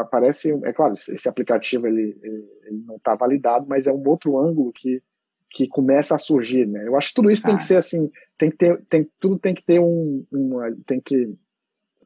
[0.09, 4.71] parece, é claro, esse aplicativo ele, ele não está validado, mas é um outro ângulo
[4.73, 5.01] que,
[5.51, 6.87] que começa a surgir, né?
[6.87, 9.53] Eu acho que tudo isso tem que ser assim, tem que ter, tem, tudo tem
[9.53, 11.35] que ter um, uma, tem que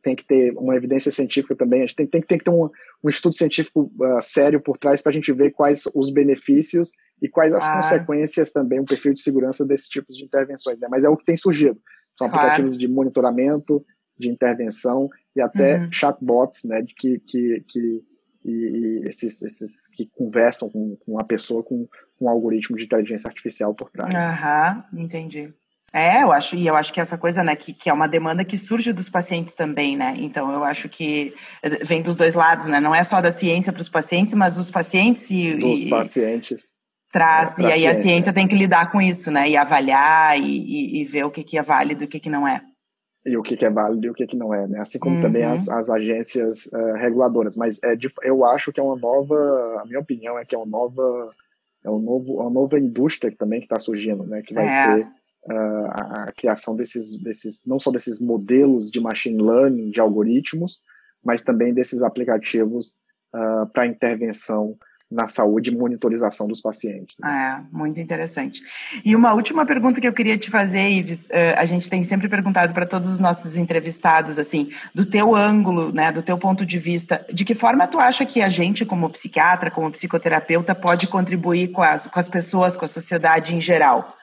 [0.01, 2.69] tem que ter uma evidência científica também, a gente tem, tem, tem que ter um,
[3.03, 6.91] um estudo científico uh, sério por trás para a gente ver quais os benefícios
[7.21, 7.75] e quais as ah.
[7.75, 10.79] consequências também, um perfil de segurança desses tipos de intervenções.
[10.79, 10.87] Né?
[10.89, 11.79] Mas é o que tem surgido.
[12.13, 12.47] São claro.
[12.47, 13.85] aplicativos de monitoramento,
[14.19, 15.91] de intervenção e até uhum.
[15.91, 18.03] chatbots, né, de que, que, que
[18.45, 22.85] e, e esses, esses que conversam com, com a pessoa com, com um algoritmo de
[22.85, 24.13] inteligência artificial por trás.
[24.13, 25.53] Aham, uhum, entendi.
[25.91, 28.45] É, eu acho, e eu acho que essa coisa, né, que, que é uma demanda
[28.45, 30.13] que surge dos pacientes também, né?
[30.17, 31.33] Então, eu acho que
[31.83, 32.79] vem dos dois lados, né?
[32.79, 35.55] Não é só da ciência para os pacientes, mas os pacientes e.
[35.55, 36.71] Dos e, pacientes.
[37.11, 39.49] Traz, é, e aí a ciência tem que lidar com isso, né?
[39.49, 42.29] E avaliar e, e, e ver o que, que é válido e o que, que
[42.29, 42.61] não é.
[43.25, 44.79] E o que, que é válido e o que, que não é, né?
[44.79, 45.21] Assim como uhum.
[45.21, 47.55] também as, as agências uh, reguladoras.
[47.55, 50.57] Mas é de, eu acho que é uma nova, a minha opinião é que é
[50.57, 51.29] uma nova,
[51.83, 54.41] é um novo, uma nova indústria também que está surgindo, né?
[54.41, 54.69] Que vai é.
[54.69, 55.07] ser
[55.51, 60.85] uh, a, criação desses, desses, não só desses modelos de machine learning, de algoritmos,
[61.23, 62.97] mas também desses aplicativos
[63.35, 64.77] uh, para intervenção
[65.11, 67.15] na saúde e monitorização dos pacientes.
[67.19, 67.65] Né?
[67.65, 68.61] É, muito interessante.
[69.03, 72.29] E uma última pergunta que eu queria te fazer, Ives, uh, a gente tem sempre
[72.29, 76.77] perguntado para todos os nossos entrevistados, assim, do teu ângulo, né, do teu ponto de
[76.77, 81.69] vista, de que forma tu acha que a gente, como psiquiatra, como psicoterapeuta, pode contribuir
[81.69, 84.15] com as, com as pessoas, com a sociedade em geral?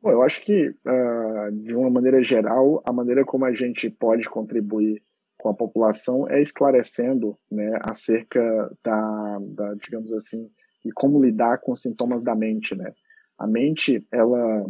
[0.00, 4.28] Bom, eu acho que, uh, de uma maneira geral, a maneira como a gente pode
[4.28, 5.02] contribuir
[5.38, 8.40] com a população é esclarecendo né, acerca
[8.84, 10.50] da, da, digamos assim,
[10.84, 12.74] e como lidar com os sintomas da mente.
[12.74, 12.92] Né?
[13.38, 14.66] A mente, ela,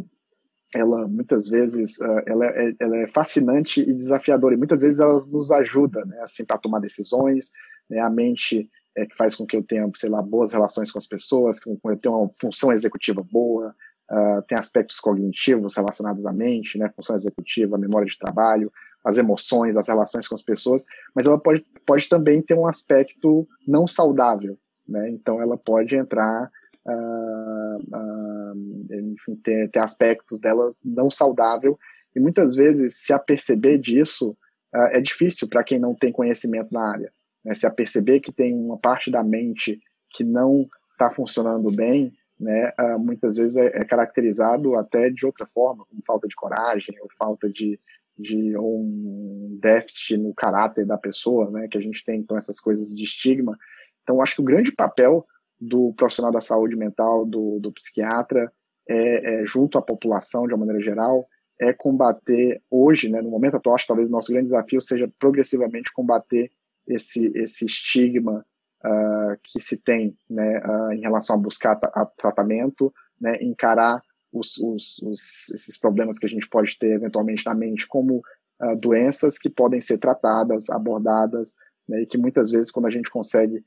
[0.73, 5.13] ela muitas vezes, uh, ela, é, ela é fascinante e desafiadora, e muitas vezes ela
[5.13, 7.51] nos ajuda né, assim, para tomar decisões.
[7.89, 7.99] Né?
[7.99, 11.07] A mente é que faz com que eu tenha, sei lá, boas relações com as
[11.07, 13.75] pessoas, que eu tenha uma função executiva boa,
[14.11, 18.71] Uh, tem aspectos cognitivos relacionados à mente, né, função executiva, memória de trabalho,
[19.03, 20.85] as emoções, as relações com as pessoas,
[21.15, 26.49] mas ela pode, pode também ter um aspecto não saudável, né, então ela pode entrar,
[26.85, 31.77] uh, uh, enfim, ter, ter aspectos delas não saudável,
[32.15, 34.35] e muitas vezes se aperceber disso
[34.71, 37.11] é difícil para quem não tem conhecimento na área,
[37.43, 39.79] né, se aperceber que tem uma parte da mente
[40.11, 45.45] que não está funcionando bem, né, uh, muitas vezes é, é, caracterizado até de outra
[45.45, 47.79] forma, como falta de coragem ou falta de,
[48.19, 52.93] de um déficit no caráter da pessoa, né, que a gente tem então essas coisas
[52.93, 53.57] de estigma.
[54.03, 55.25] Então, acho que o grande papel
[55.59, 58.51] do profissional da saúde mental, do, do psiquiatra,
[58.87, 61.25] é, é, junto à população de uma maneira geral,
[61.59, 65.09] é combater hoje, né, no momento atual, acho que talvez o nosso grande desafio seja
[65.17, 66.51] progressivamente combater
[66.87, 68.45] esse, esse estigma
[68.85, 74.01] uh, que se tem né, uh, em relação a buscar a tratamento, né, encarar
[74.31, 78.21] os, os, os, esses problemas que a gente pode ter eventualmente na mente como
[78.61, 81.55] uh, doenças que podem ser tratadas, abordadas,
[81.87, 83.63] né, e que muitas vezes quando a gente consegue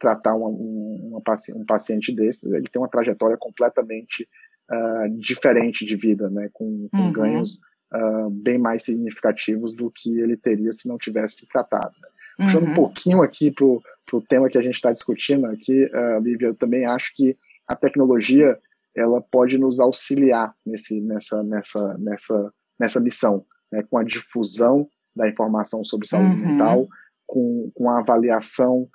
[0.00, 1.22] tratar uma, uma,
[1.54, 4.26] um paciente desses, ele tem uma trajetória completamente
[5.18, 7.12] diferente de vida, né, com, com uhum.
[7.12, 7.60] ganhos
[8.42, 11.92] bem mais significativos do que ele teria se não tivesse tratado.
[12.00, 12.08] Né.
[12.36, 12.70] Puxando uhum.
[12.72, 16.54] um pouquinho aqui para o tema que a gente está discutindo aqui, uh, Lívia, eu
[16.54, 17.36] também acho que
[17.66, 18.58] a tecnologia
[18.96, 25.28] ela pode nos auxiliar nesse, nessa, nessa, nessa, nessa missão, né, com a difusão da
[25.28, 26.52] informação sobre saúde uhum.
[26.52, 26.88] mental,
[27.26, 28.88] com, com a avaliação.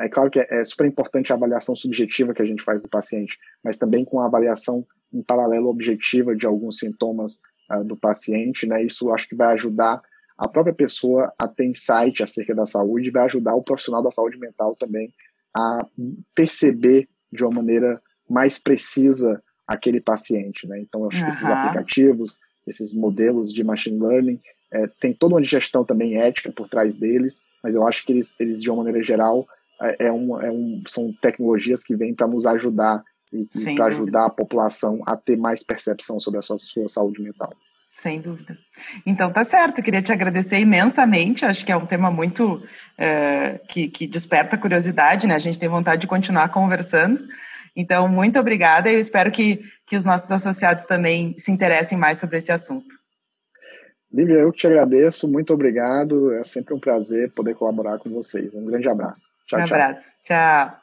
[0.00, 2.88] É claro que é, é, super importante a avaliação subjetiva que a gente faz do
[2.88, 7.40] paciente, mas também com a avaliação em paralelo objetiva de alguns sintomas
[7.70, 8.66] uh, do paciente.
[8.66, 10.00] Né, isso acho que vai ajudar
[10.38, 14.38] a própria pessoa a ter insight acerca da saúde vai ajudar o profissional da saúde
[14.38, 15.12] mental também
[15.56, 15.86] a
[16.34, 18.00] perceber de uma maneira
[18.32, 20.80] mais precisa aquele paciente, né?
[20.80, 24.40] Então, eu acho que esses aplicativos, esses modelos de machine learning,
[24.72, 28.38] é, tem toda uma gestão também ética por trás deles, mas eu acho que eles,
[28.40, 29.46] eles de uma maneira geral,
[29.80, 33.86] é, é um, é um, são tecnologias que vêm para nos ajudar e, e para
[33.86, 37.52] ajudar a população a ter mais percepção sobre a sua, sua saúde mental.
[37.94, 38.56] Sem dúvida.
[39.04, 41.44] Então tá certo, queria te agradecer imensamente.
[41.44, 42.62] Acho que é um tema muito
[42.96, 45.34] é, que, que desperta curiosidade, né?
[45.34, 47.22] A gente tem vontade de continuar conversando.
[47.74, 52.18] Então, muito obrigada e eu espero que, que os nossos associados também se interessem mais
[52.18, 52.94] sobre esse assunto.
[54.12, 56.32] Lívia, eu que te agradeço, muito obrigado.
[56.34, 58.54] É sempre um prazer poder colaborar com vocês.
[58.54, 59.30] Um grande abraço.
[59.46, 60.10] Tchau, um abraço.
[60.22, 60.68] tchau.
[60.68, 60.82] tchau.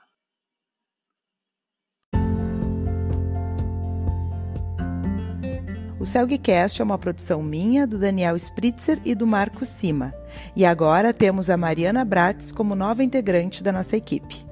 [6.00, 10.14] O Celgcast é uma produção minha, do Daniel Spritzer e do Marcos Sima.
[10.56, 14.49] E agora temos a Mariana Brates como nova integrante da nossa equipe.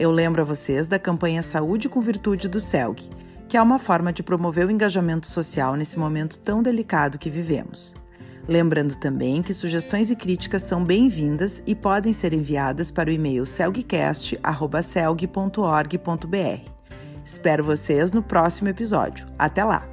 [0.00, 3.10] Eu lembro a vocês da campanha Saúde com Virtude do CELG,
[3.46, 7.94] que é uma forma de promover o engajamento social nesse momento tão delicado que vivemos.
[8.48, 13.44] Lembrando também que sugestões e críticas são bem-vindas e podem ser enviadas para o e-mail
[13.44, 14.40] celgcast.org.br.
[17.22, 19.26] Espero vocês no próximo episódio.
[19.38, 19.86] Até lá!